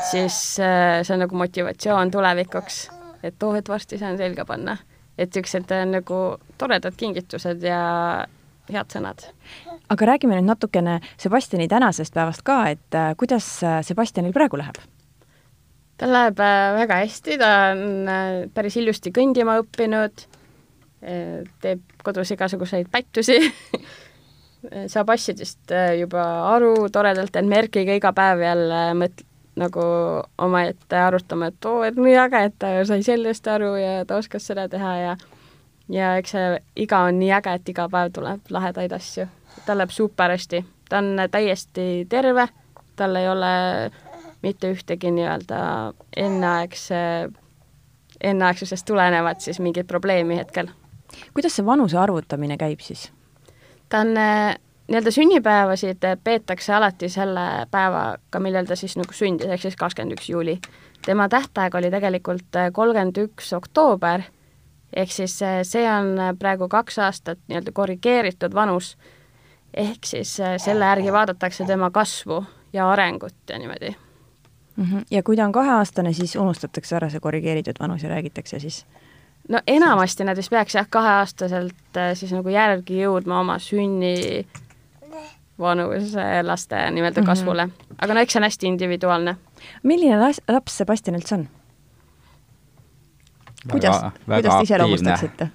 siis 0.09 0.39
äh, 0.59 0.99
see 1.07 1.15
on 1.15 1.23
nagu 1.23 1.39
motivatsioon 1.39 2.11
tulevikuks, 2.11 2.81
et 3.23 3.47
oh, 3.47 3.55
et 3.55 3.69
varsti 3.69 3.99
saan 4.01 4.19
selga 4.19 4.45
panna. 4.45 4.77
et 5.17 5.29
niisugused 5.29 5.71
äh, 5.71 5.85
nagu 5.85 6.19
toredad 6.57 6.95
kingitused 6.97 7.63
ja 7.63 7.79
head 8.71 8.91
sõnad. 8.91 9.23
aga 9.89 10.05
räägime 10.05 10.35
nüüd 10.35 10.49
natukene 10.49 10.99
Sebastiani 11.17 11.69
tänasest 11.71 12.13
päevast 12.13 12.43
ka, 12.43 12.65
et 12.75 12.95
äh, 12.95 13.15
kuidas 13.15 13.47
Sebastianil 13.87 14.35
praegu 14.35 14.59
läheb? 14.59 14.83
tal 15.97 16.11
läheb 16.11 16.43
väga 16.75 16.99
hästi, 17.05 17.39
ta 17.39 17.55
on 17.71 18.51
päris 18.53 18.75
ilusti 18.83 19.15
kõndima 19.15 19.61
õppinud 19.63 20.27
teeb 21.61 21.81
kodus 22.03 22.31
igasuguseid 22.31 22.87
pättusi 22.91 23.39
saab 24.87 25.09
asjadest 25.13 25.71
äh, 25.71 25.97
juba 25.99 26.23
aru 26.53 26.89
toredalt, 26.91 27.35
et 27.35 27.47
Merkiga 27.47 27.95
iga 27.97 28.13
päev 28.15 28.43
jälle 28.43 28.81
mõt-, 28.97 29.25
nagu 29.59 29.83
omaette 30.41 30.97
arutama, 30.97 31.51
et 31.51 31.67
oo, 31.69 31.83
et 31.85 31.99
nii 31.99 32.15
äge, 32.23 32.43
et 32.47 32.55
ta 32.59 32.73
sai 32.87 33.03
sellest 33.05 33.47
aru 33.51 33.73
ja 33.77 33.93
ta 34.07 34.17
oskas 34.21 34.47
seda 34.49 34.67
teha 34.71 34.95
ja 34.97 35.15
ja 35.91 36.13
eks 36.17 36.31
see 36.33 36.57
iga 36.85 37.03
on 37.09 37.19
nii 37.19 37.31
äge, 37.35 37.57
et 37.59 37.69
iga 37.69 37.89
päev 37.91 38.13
tuleb 38.15 38.53
lahedaid 38.55 38.95
asju. 38.95 39.27
tal 39.65 39.77
läheb 39.77 39.91
super 39.93 40.31
hästi, 40.33 40.63
ta 40.89 40.97
on 41.03 41.27
täiesti 41.31 42.07
terve, 42.09 42.47
tal 42.95 43.15
ei 43.15 43.29
ole 43.29 43.53
mitte 44.43 44.71
ühtegi 44.73 45.11
nii-öelda 45.11 45.59
enneaegse, 46.17 47.29
enneaegsusest 48.23 48.85
tulenevat 48.85 49.41
siis 49.41 49.59
mingit 49.59 49.87
probleemi 49.87 50.39
hetkel 50.39 50.71
kuidas 51.33 51.55
see 51.55 51.65
vanuse 51.65 51.97
arvutamine 51.97 52.57
käib 52.57 52.79
siis? 52.79 53.11
ta 53.89 53.99
on 53.99 54.17
äh, 54.17 54.55
nii-öelda 54.87 55.11
sünnipäevasid 55.11 56.05
peetakse 56.23 56.73
alati 56.73 57.09
selle 57.09 57.67
päevaga, 57.71 58.39
millal 58.39 58.65
ta 58.65 58.75
siis 58.75 58.97
nagu 58.97 59.13
sündis, 59.13 59.47
ehk 59.47 59.61
siis 59.61 59.77
kakskümmend 59.79 60.17
üks 60.17 60.29
juuli. 60.29 60.59
tema 61.05 61.29
tähtaeg 61.29 61.75
oli 61.75 61.91
tegelikult 61.91 62.55
äh, 62.55 62.71
kolmkümmend 62.71 63.17
üks 63.17 63.53
oktoober, 63.53 64.23
ehk 64.95 65.11
siis 65.11 65.41
äh, 65.41 65.61
see 65.63 65.85
on 65.89 66.17
praegu 66.39 66.67
kaks 66.69 66.99
aastat 66.99 67.39
nii-öelda 67.47 67.71
korrigeeritud 67.71 68.53
vanus, 68.53 68.97
ehk 69.73 70.05
siis 70.05 70.39
selle 70.57 70.85
järgi 70.85 71.13
vaadatakse 71.13 71.65
tema 71.65 71.91
kasvu 71.91 72.43
ja 72.73 72.89
arengut 72.89 73.35
ja 73.49 73.59
niimoodi. 73.59 73.95
-hmm. 74.77 75.05
ja 75.11 75.23
kui 75.23 75.35
ta 75.35 75.45
on 75.45 75.51
kaheaastane, 75.51 76.13
siis 76.13 76.35
unustatakse 76.35 76.95
ära 76.95 77.09
see 77.09 77.19
korrigeeritud 77.19 77.79
vanus 77.79 78.03
ja 78.03 78.09
räägitakse 78.09 78.59
siis 78.59 78.85
no 79.49 79.59
enamasti 79.67 80.23
nad 80.23 80.37
vist 80.37 80.49
peaks 80.49 80.75
jah, 80.75 80.87
kaheaastaselt 80.89 81.97
äh, 81.97 82.13
siis 82.15 82.31
nagu 82.35 82.49
järgi 82.49 83.01
jõudma 83.03 83.41
oma 83.43 83.59
sünni 83.59 84.45
vanuse 85.59 86.43
laste 86.43 86.79
nii-öelda 86.91 87.23
kasvule 87.25 87.65
mm. 87.65 87.71
-hmm. 87.71 87.95
aga 88.01 88.13
no 88.13 88.19
eks 88.19 88.33
see 88.33 88.39
on 88.39 88.43
hästi 88.43 88.67
individuaalne. 88.67 89.35
milline 89.83 90.17
las-, 90.19 90.41
laps 90.49 90.77
Sebastian 90.77 91.19
üldse 91.19 91.35
on? 91.35 91.47
kuidas, 93.71 94.01
kuidas 94.25 94.55
te 94.55 94.63
iseloomustaksite? 94.63 95.47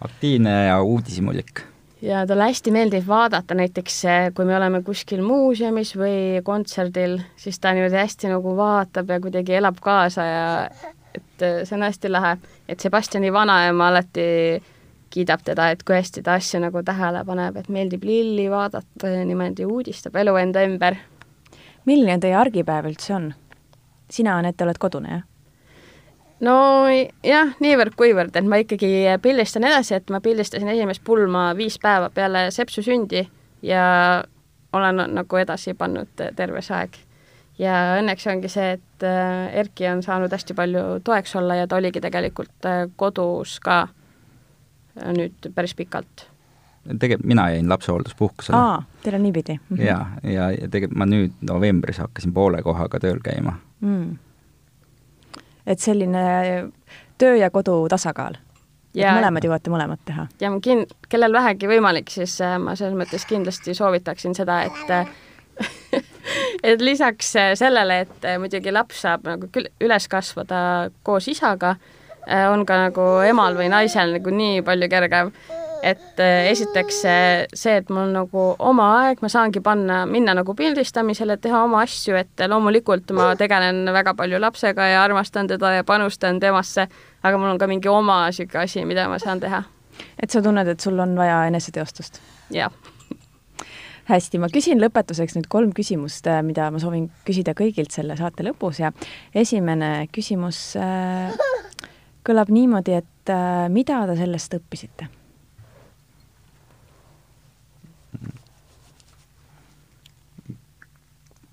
aktiivne 0.00 0.66
ja 0.66 0.82
uudishimulik. 0.82 1.60
ja 2.02 2.26
talle 2.26 2.44
hästi 2.44 2.70
meeldib 2.70 3.06
vaadata 3.06 3.54
näiteks, 3.54 4.04
äh, 4.04 4.30
kui 4.34 4.44
me 4.44 4.56
oleme 4.56 4.82
kuskil 4.82 5.22
muuseumis 5.22 5.96
või 5.96 6.42
kontserdil, 6.44 7.20
siis 7.36 7.60
ta 7.60 7.72
niimoodi 7.72 7.96
hästi 7.96 8.28
nagu 8.28 8.56
vaatab 8.56 9.10
ja 9.10 9.20
kuidagi 9.20 9.54
elab 9.54 9.80
kaasa 9.80 10.24
ja 10.24 10.70
et 11.14 11.46
see 11.64 11.76
on 11.76 11.82
hästi 11.82 12.10
lahe, 12.10 12.36
et 12.68 12.80
Sebastiani 12.80 13.32
vanaema 13.32 13.88
alati 13.88 14.62
kiidab 15.10 15.42
teda, 15.44 15.70
et 15.70 15.82
kui 15.82 15.96
hästi 15.96 16.22
ta 16.22 16.36
asju 16.38 16.60
nagu 16.62 16.82
tähele 16.86 17.24
paneb, 17.26 17.56
et 17.56 17.68
meeldib 17.68 18.04
lilli 18.06 18.46
vaadata 18.50 19.10
ja 19.10 19.24
niimoodi 19.26 19.66
uudistab 19.66 20.16
elu 20.16 20.36
enda 20.36 20.62
ümber. 20.66 20.96
milline 21.86 22.18
teie 22.20 22.36
argipäev 22.36 22.86
üldse 22.86 23.14
on? 23.14 23.34
sina, 24.10 24.36
Anett, 24.38 24.60
oled 24.62 24.78
kodune, 24.78 25.10
jah? 25.10 25.22
no 26.40 26.54
jah, 27.24 27.54
niivõrd-kuivõrd, 27.60 28.36
et 28.36 28.46
ma 28.46 28.60
ikkagi 28.62 28.92
pildistan 29.22 29.64
edasi, 29.64 29.94
et 29.98 30.10
ma 30.10 30.20
pildistasin 30.20 30.68
esimest 30.68 31.04
pulma 31.04 31.50
viis 31.56 31.78
päeva 31.78 32.10
peale 32.14 32.50
sepsu 32.54 32.82
sündi 32.82 33.26
ja 33.62 33.84
olen 34.72 35.02
nagu 35.14 35.36
edasi 35.36 35.74
pannud 35.74 36.26
terve 36.36 36.62
see 36.62 36.76
aeg 36.76 36.98
ja 37.60 37.76
õnneks 37.98 38.26
ongi 38.30 38.50
see, 38.50 38.74
et 38.78 39.06
äh, 39.06 39.52
Erki 39.62 39.88
on 39.90 40.02
saanud 40.04 40.32
hästi 40.32 40.56
palju 40.56 40.84
toeks 41.04 41.36
olla 41.40 41.60
ja 41.60 41.68
ta 41.68 41.78
oligi 41.80 42.02
tegelikult 42.02 42.68
äh, 42.68 42.82
kodus 43.00 43.58
ka 43.64 43.82
äh, 43.86 45.12
nüüd 45.16 45.50
päris 45.54 45.76
pikalt. 45.78 46.26
tegelikult 46.90 47.28
mina 47.28 47.50
jäin 47.50 47.68
lapsehoolduspuhkusele. 47.68 48.56
aa, 48.56 48.82
teil 49.04 49.18
on 49.18 49.22
niipidi 49.22 49.58
mm? 49.58 49.76
-hmm. 49.76 49.84
ja, 49.84 50.06
ja, 50.22 50.50
ja 50.50 50.68
tegelikult 50.68 50.98
ma 50.98 51.06
nüüd 51.06 51.32
novembris 51.50 51.98
hakkasin 51.98 52.32
poole 52.32 52.62
kohaga 52.62 53.00
tööl 53.00 53.20
käima 53.24 53.58
mm.. 53.80 54.18
et 55.66 55.78
selline 55.78 56.70
töö 57.18 57.36
ja 57.36 57.50
kodu 57.50 57.88
tasakaal? 57.88 58.38
et 58.94 59.06
mõlemad 59.06 59.44
jõuate 59.44 59.70
mõlemat 59.70 60.00
teha? 60.04 60.26
ja 60.40 60.50
ma 60.50 60.60
kin-, 60.64 60.86
kellel 61.08 61.32
vähegi 61.32 61.68
võimalik, 61.68 62.10
siis 62.10 62.38
ma 62.58 62.74
selles 62.74 62.96
mõttes 62.96 63.26
kindlasti 63.28 63.74
soovitaksin 63.74 64.34
seda, 64.34 64.62
et 64.62 65.10
et 66.62 66.80
lisaks 66.80 67.36
äh, 67.36 67.54
sellele, 67.54 68.00
et 68.04 68.24
äh, 68.24 68.38
muidugi 68.40 68.72
laps 68.72 69.04
saab 69.04 69.26
nagu 69.28 69.48
küll 69.52 69.70
üles 69.82 70.08
kasvada 70.10 70.90
koos 71.06 71.28
isaga, 71.30 71.76
äh, 72.26 72.46
on 72.50 72.66
ka 72.66 72.78
nagu 72.86 73.08
emal 73.26 73.58
või 73.58 73.70
naisel 73.72 74.16
nagu 74.18 74.34
nii 74.34 74.62
palju 74.66 74.90
kergem, 74.92 75.32
et 75.80 76.20
esiteks 76.20 76.98
see, 77.56 77.76
et 77.78 77.88
mul 77.88 78.10
nagu 78.12 78.42
oma 78.60 78.90
aeg, 78.98 79.22
ma 79.24 79.30
saangi 79.32 79.62
panna, 79.64 80.02
minna 80.04 80.34
nagu 80.36 80.52
pildistamisele, 80.52 81.38
teha 81.40 81.62
oma 81.64 81.80
asju, 81.86 82.18
et 82.20 82.44
loomulikult 82.52 83.14
ma 83.16 83.30
tegelen 83.40 83.88
väga 83.88 84.12
palju 84.18 84.42
lapsega 84.44 84.90
ja 84.92 85.00
armastan 85.06 85.48
teda 85.48 85.78
ja 85.78 85.88
panustan 85.88 86.40
temasse, 86.42 86.84
aga 87.22 87.40
mul 87.40 87.54
on 87.54 87.62
ka 87.62 87.70
mingi 87.70 87.88
oma 87.88 88.26
niisugune 88.26 88.66
asi, 88.68 88.84
mida 88.84 89.08
ma 89.08 89.16
saan 89.22 89.40
teha. 89.40 89.64
et 90.20 90.30
sa 90.30 90.44
tunned, 90.44 90.68
et 90.68 90.80
sul 90.80 91.00
on 91.00 91.16
vaja 91.16 91.46
eneseteostust? 91.48 92.20
jah 92.52 92.89
hästi, 94.10 94.40
ma 94.42 94.50
küsin 94.52 94.80
lõpetuseks 94.82 95.36
nüüd 95.36 95.48
kolm 95.52 95.72
küsimust, 95.76 96.26
äh, 96.30 96.42
mida 96.46 96.68
ma 96.72 96.80
soovin 96.82 97.08
küsida 97.26 97.54
kõigilt 97.58 97.94
selle 97.94 98.16
saate 98.18 98.44
lõpus 98.46 98.82
ja 98.82 98.92
esimene 99.36 100.08
küsimus 100.14 100.74
äh, 100.80 101.32
kõlab 102.26 102.52
niimoodi, 102.54 102.98
et 103.00 103.32
äh, 103.32 103.66
mida 103.72 104.02
te 104.10 104.18
sellest 104.20 104.60
õppisite? 104.60 105.10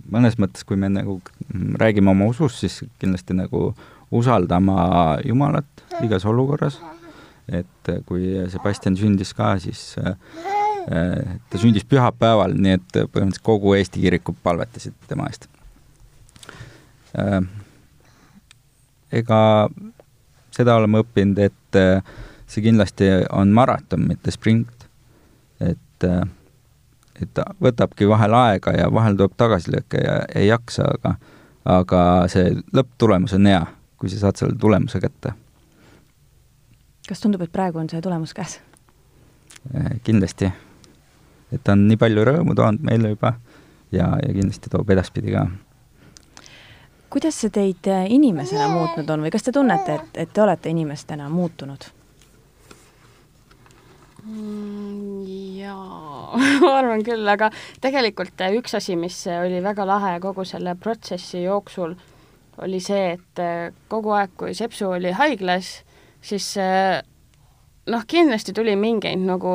mõnes 0.07 0.37
mõttes, 0.39 0.63
kui 0.63 0.77
me 0.79 0.87
nagu 0.87 1.17
räägime 1.51 2.13
oma 2.13 2.29
usust, 2.31 2.61
siis 2.61 2.77
kindlasti 2.95 3.35
nagu 3.35 3.73
usaldama 4.15 5.17
Jumalat 5.27 5.83
igas 5.99 6.23
olukorras 6.23 6.77
et 7.47 7.91
kui 8.07 8.31
Sebastian 8.51 8.95
sündis 8.99 9.33
ka, 9.35 9.57
siis 9.59 9.97
ta 10.88 11.60
sündis 11.60 11.86
pühapäeval, 11.89 12.54
nii 12.56 12.78
et 12.78 12.93
põhimõtteliselt 12.95 13.43
kogu 13.43 13.73
Eesti 13.76 14.02
kirikud 14.06 14.38
palvetasid 14.43 14.95
tema 15.10 15.28
eest. 15.28 15.50
ega 19.12 19.39
seda 20.56 20.76
oleme 20.80 21.02
õppinud, 21.04 21.41
et 21.43 21.80
see 22.47 22.63
kindlasti 22.63 23.10
on 23.36 23.52
maraton, 23.56 24.06
mitte 24.08 24.32
sprint. 24.32 24.88
et, 25.60 26.08
et 27.21 27.41
võtabki 27.63 28.08
vahel 28.08 28.34
aega 28.38 28.71
ja 28.78 28.91
vahel 28.93 29.17
tuleb 29.17 29.36
tagasilööke 29.38 30.04
ja 30.04 30.21
ei 30.36 30.47
jaksa, 30.47 30.88
aga, 30.93 31.15
aga 31.65 32.06
see 32.32 32.54
lõpptulemus 32.73 33.36
on 33.36 33.52
hea, 33.52 33.65
kui 33.97 34.10
sa 34.13 34.23
saad 34.23 34.39
selle 34.39 34.56
tulemuse 34.62 35.02
kätte 35.04 35.34
kas 37.08 37.23
tundub, 37.23 37.41
et 37.45 37.52
praegu 37.52 37.80
on 37.80 37.89
see 37.89 38.02
tulemus 38.04 38.34
käes? 38.36 38.60
Äh, 39.71 40.00
kindlasti. 40.04 40.52
Et 41.51 41.63
ta 41.63 41.75
on 41.75 41.86
nii 41.88 41.99
palju 41.99 42.25
rõõmu 42.27 42.55
toonud 42.57 42.83
meile 42.88 43.13
juba 43.13 43.33
ja, 43.91 44.10
ja 44.19 44.33
kindlasti 44.33 44.71
toob 44.71 44.89
edaspidi 44.91 45.33
ka. 45.36 45.45
kuidas 47.10 47.39
see 47.41 47.53
teid 47.53 47.88
äh, 47.91 48.10
inimesena 48.12 48.67
muutnud 48.71 49.10
on 49.10 49.23
või 49.25 49.31
kas 49.33 49.47
te 49.47 49.53
tunnete, 49.55 49.95
et, 49.95 50.19
et 50.25 50.33
te 50.33 50.43
olete 50.43 50.69
inimestena 50.73 51.29
muutunud? 51.31 51.88
Mm, 54.27 55.23
jaa, 55.62 56.36
ma 56.65 56.73
arvan 56.81 57.03
küll, 57.07 57.23
aga 57.31 57.49
tegelikult 57.83 58.43
äh, 58.43 58.57
üks 58.60 58.75
asi, 58.75 58.99
mis 58.99 59.21
oli 59.31 59.63
väga 59.63 59.88
lahe 59.88 60.17
kogu 60.23 60.45
selle 60.45 60.75
protsessi 60.75 61.45
jooksul, 61.45 61.95
oli 62.63 62.81
see, 62.83 63.13
et 63.15 63.41
kogu 63.88 64.12
aeg, 64.17 64.33
kui 64.36 64.55
Sepsu 64.57 64.89
oli 64.89 65.12
haiglas, 65.13 65.77
siis 66.25 66.49
noh, 67.88 68.04
kindlasti 68.08 68.54
tuli 68.54 68.76
mingeid 68.80 69.21
nagu 69.23 69.52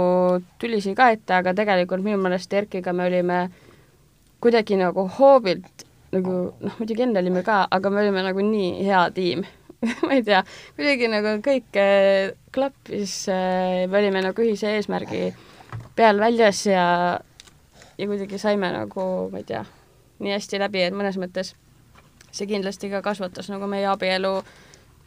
tülisi 0.61 0.95
ka 0.97 1.11
ette, 1.14 1.35
aga 1.37 1.55
tegelikult 1.57 2.05
minu 2.05 2.18
meelest 2.23 2.53
Erkiga 2.53 2.95
me 2.97 3.07
olime 3.09 3.40
kuidagi 4.42 4.79
nagu 4.81 5.07
hoobilt 5.18 5.87
nagu 6.12 6.37
noh, 6.61 6.79
muidugi 6.79 7.07
enne 7.07 7.21
olime 7.23 7.42
ka, 7.47 7.62
aga 7.71 7.90
me 7.90 8.03
olime 8.03 8.25
nagu 8.25 8.45
nii 8.45 8.85
hea 8.85 9.03
tiim. 9.16 9.45
Ma 10.07 10.14
ei 10.14 10.23
tea, 10.27 10.42
kuidagi 10.77 11.09
nagu 11.11 11.35
kõik 11.42 11.79
äh, 11.81 12.35
klappis 12.55 13.16
äh,, 13.33 13.88
me 13.90 13.99
olime 13.99 14.23
nagu 14.23 14.45
ühise 14.45 14.77
eesmärgi 14.77 15.33
peal 15.99 16.21
väljas 16.23 16.61
ja 16.68 16.85
ja 17.99 18.07
kuidagi 18.07 18.38
saime 18.38 18.71
nagu, 18.77 19.07
ma 19.33 19.42
ei 19.42 19.49
tea, 19.49 19.64
nii 20.23 20.37
hästi 20.37 20.62
läbi, 20.62 20.85
et 20.87 20.95
mõnes 20.95 21.18
mõttes 21.18 21.57
see 22.31 22.47
kindlasti 22.47 22.92
ka 22.92 23.03
kasvatas 23.03 23.51
nagu 23.51 23.66
meie 23.66 23.88
abielu 23.90 24.37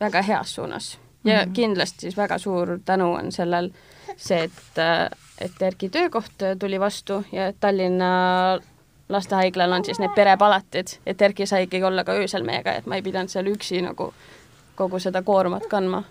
väga 0.02 0.26
heas 0.28 0.58
suunas 0.58 0.96
ja 1.26 1.42
mm 1.42 1.50
-hmm. 1.50 1.54
kindlasti 1.54 2.00
siis 2.00 2.18
väga 2.18 2.38
suur 2.38 2.80
tänu 2.86 3.14
on 3.14 3.32
sellel 3.32 3.72
see, 4.18 4.44
et, 4.44 4.78
et 5.42 5.62
Erki 5.62 5.90
töökoht 5.90 6.44
tuli 6.60 6.80
vastu 6.80 7.26
ja 7.32 7.54
Tallinna 7.60 8.60
lastehaiglal 9.10 9.72
on 9.72 9.86
siis 9.86 10.00
need 10.00 10.12
perepalatid, 10.16 10.88
et 11.06 11.22
Erki 11.22 11.46
saigi 11.46 11.84
olla 11.84 12.04
ka 12.04 12.12
öösel 12.12 12.44
meiega, 12.44 12.74
et 12.74 12.86
ma 12.86 12.96
ei 12.96 13.02
pidanud 13.02 13.30
seal 13.30 13.46
üksi 13.46 13.82
nagu 13.82 14.14
kogu 14.76 15.00
seda 15.00 15.22
koormat 15.22 15.68
kandma. 15.70 16.04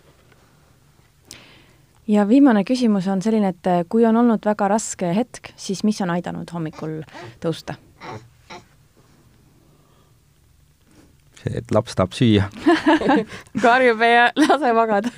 ja 2.09 2.29
viimane 2.29 2.64
küsimus 2.64 3.09
on 3.09 3.22
selline, 3.22 3.48
et 3.48 3.88
kui 3.88 4.07
on 4.07 4.16
olnud 4.16 4.44
väga 4.44 4.68
raske 4.68 5.14
hetk, 5.14 5.53
siis 5.57 5.85
mis 5.85 6.00
on 6.00 6.11
aidanud 6.11 6.50
hommikul 6.53 7.03
tõusta? 7.40 7.74
see, 8.05 8.20
et 11.50 11.74
laps 11.74 11.94
tahab 11.98 12.16
süüa. 12.16 12.48
Karjub 13.64 14.02
ja 14.04 14.30
lase 14.38 14.72
magada 14.76 15.12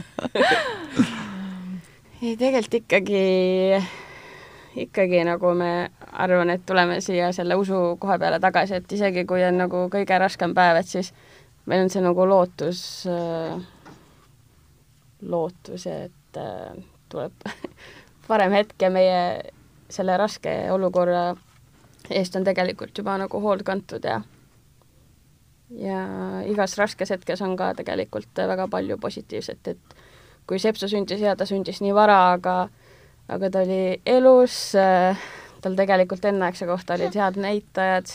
ei, 2.23 2.37
tegelikult 2.37 2.75
ikkagi, 2.81 3.23
ikkagi 4.87 5.23
nagu 5.29 5.53
me 5.55 5.71
arvan, 6.13 6.51
et 6.51 6.65
tuleme 6.67 7.01
siia 7.05 7.31
selle 7.37 7.59
usu 7.61 7.97
koha 8.01 8.19
peale 8.19 8.41
tagasi, 8.41 8.81
et 8.81 8.93
isegi 8.93 9.27
kui 9.29 9.45
on 9.45 9.61
nagu 9.61 9.87
kõige 9.93 10.19
raskem 10.21 10.55
päev, 10.57 10.81
et 10.81 10.91
siis 10.91 11.13
meil 11.67 11.85
on 11.85 11.93
see 11.93 12.03
nagu 12.05 12.27
lootus, 12.29 12.81
lootus, 15.23 15.87
et 15.91 16.41
äh, 16.41 16.79
tuleb 17.13 17.51
parem 18.29 18.57
hetk 18.57 18.81
ja 18.83 18.91
meie 18.91 19.21
selle 19.93 20.17
raske 20.19 20.55
olukorra 20.73 21.29
eest 22.11 22.37
on 22.39 22.47
tegelikult 22.47 22.97
juba 22.99 23.17
nagu 23.19 23.41
hoolt 23.43 23.63
kantud 23.67 24.05
ja 24.05 24.21
ja 25.71 26.03
igas 26.47 26.77
raskes 26.79 27.11
hetkes 27.11 27.43
on 27.43 27.57
ka 27.57 27.73
tegelikult 27.75 28.43
väga 28.49 28.69
palju 28.71 28.99
positiivset, 29.03 29.69
et 29.69 29.97
kui 30.47 30.59
Sepsu 30.63 30.89
sündis 30.89 31.21
ja 31.21 31.37
ta 31.37 31.47
sündis 31.47 31.81
nii 31.83 31.95
vara, 31.95 32.33
aga 32.37 32.69
aga 33.29 33.51
ta 33.51 33.65
oli 33.67 33.99
elus, 34.07 34.61
tal 35.63 35.75
tegelikult 35.79 36.25
enneaegse 36.31 36.69
kohta 36.69 36.95
olid 36.95 37.17
head 37.19 37.41
näitajad, 37.43 38.13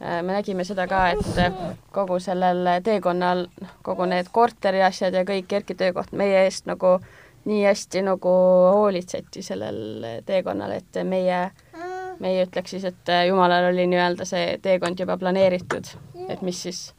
me 0.00 0.32
nägime 0.32 0.64
seda 0.64 0.86
ka, 0.88 1.02
et 1.12 1.76
kogu 1.92 2.18
sellel 2.20 2.64
teekonnal, 2.84 3.46
noh, 3.60 3.76
kogu 3.84 4.08
need 4.08 4.32
korteri 4.32 4.82
asjad 4.84 5.16
ja 5.16 5.24
kõik 5.28 5.52
Erki 5.60 5.76
töökoht 5.76 6.16
meie 6.16 6.44
eest 6.44 6.68
nagu 6.68 6.98
nii 7.46 7.62
hästi 7.64 8.02
nagu 8.02 8.32
hoolitseti 8.74 9.44
sellel 9.44 10.22
teekonnal, 10.26 10.72
et 10.80 11.04
meie 11.04 11.44
äh, 11.44 11.86
meie 12.20 12.44
ütleks 12.46 12.74
siis, 12.74 12.84
et 12.88 13.12
äh, 13.12 13.26
Jumalal 13.28 13.70
oli 13.70 13.86
nii-öelda 13.90 14.26
see 14.28 14.56
teekond 14.62 15.00
juba 15.00 15.16
planeeritud, 15.20 15.90
et 16.28 16.42
mis 16.42 16.62
siis, 16.62 16.94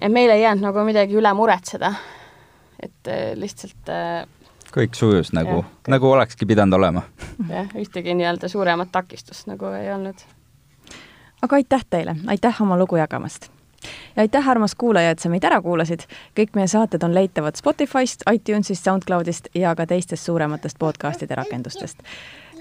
et 0.00 0.12
meil 0.12 0.30
ei 0.30 0.42
jäänud 0.42 0.68
nagu 0.68 0.84
midagi 0.84 1.16
üle 1.16 1.32
muretseda, 1.34 1.94
et 2.82 3.08
äh, 3.08 3.32
lihtsalt 3.38 3.92
äh, 3.92 4.26
kõik 4.74 4.94
sujus 4.94 5.32
nagu, 5.36 5.64
nagu 5.88 6.10
olekski 6.10 6.46
pidanud 6.46 6.78
olema. 6.78 7.02
jah, 7.48 7.70
ühtegi 7.78 8.14
nii-öelda 8.14 8.48
suuremat 8.48 8.92
takistust 8.92 9.46
nagu 9.50 9.72
ei 9.76 9.92
olnud. 9.92 10.26
aga 11.42 11.56
aitäh 11.56 11.86
teile, 11.90 12.16
aitäh 12.26 12.62
oma 12.62 12.78
lugu 12.78 12.96
jagamast! 12.96 13.50
ja 14.16 14.20
aitäh, 14.20 14.48
armas 14.48 14.74
kuulaja, 14.74 15.10
et 15.10 15.18
sa 15.18 15.28
meid 15.28 15.44
ära 15.44 15.60
kuulasid. 15.62 16.06
kõik 16.38 16.54
meie 16.54 16.68
saated 16.68 17.02
on 17.02 17.14
leitavad 17.14 17.56
Spotify'st, 17.56 18.26
iTunes'ist, 18.32 18.84
SoundCloud'ist 18.84 19.50
ja 19.54 19.74
ka 19.74 19.86
teistest 19.86 20.24
suurematest 20.24 20.78
podcast'ide 20.78 21.34
rakendustest. 21.34 21.98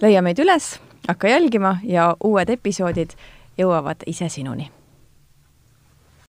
leia 0.01 0.21
meid 0.21 0.39
üles 0.39 0.79
hakka 1.07 1.27
jälgima 1.27 1.77
ja 1.83 2.15
uued 2.23 2.49
episoodid 2.49 3.15
jõuavad 3.57 4.07
ise 4.07 4.29
sinuni 4.29 4.71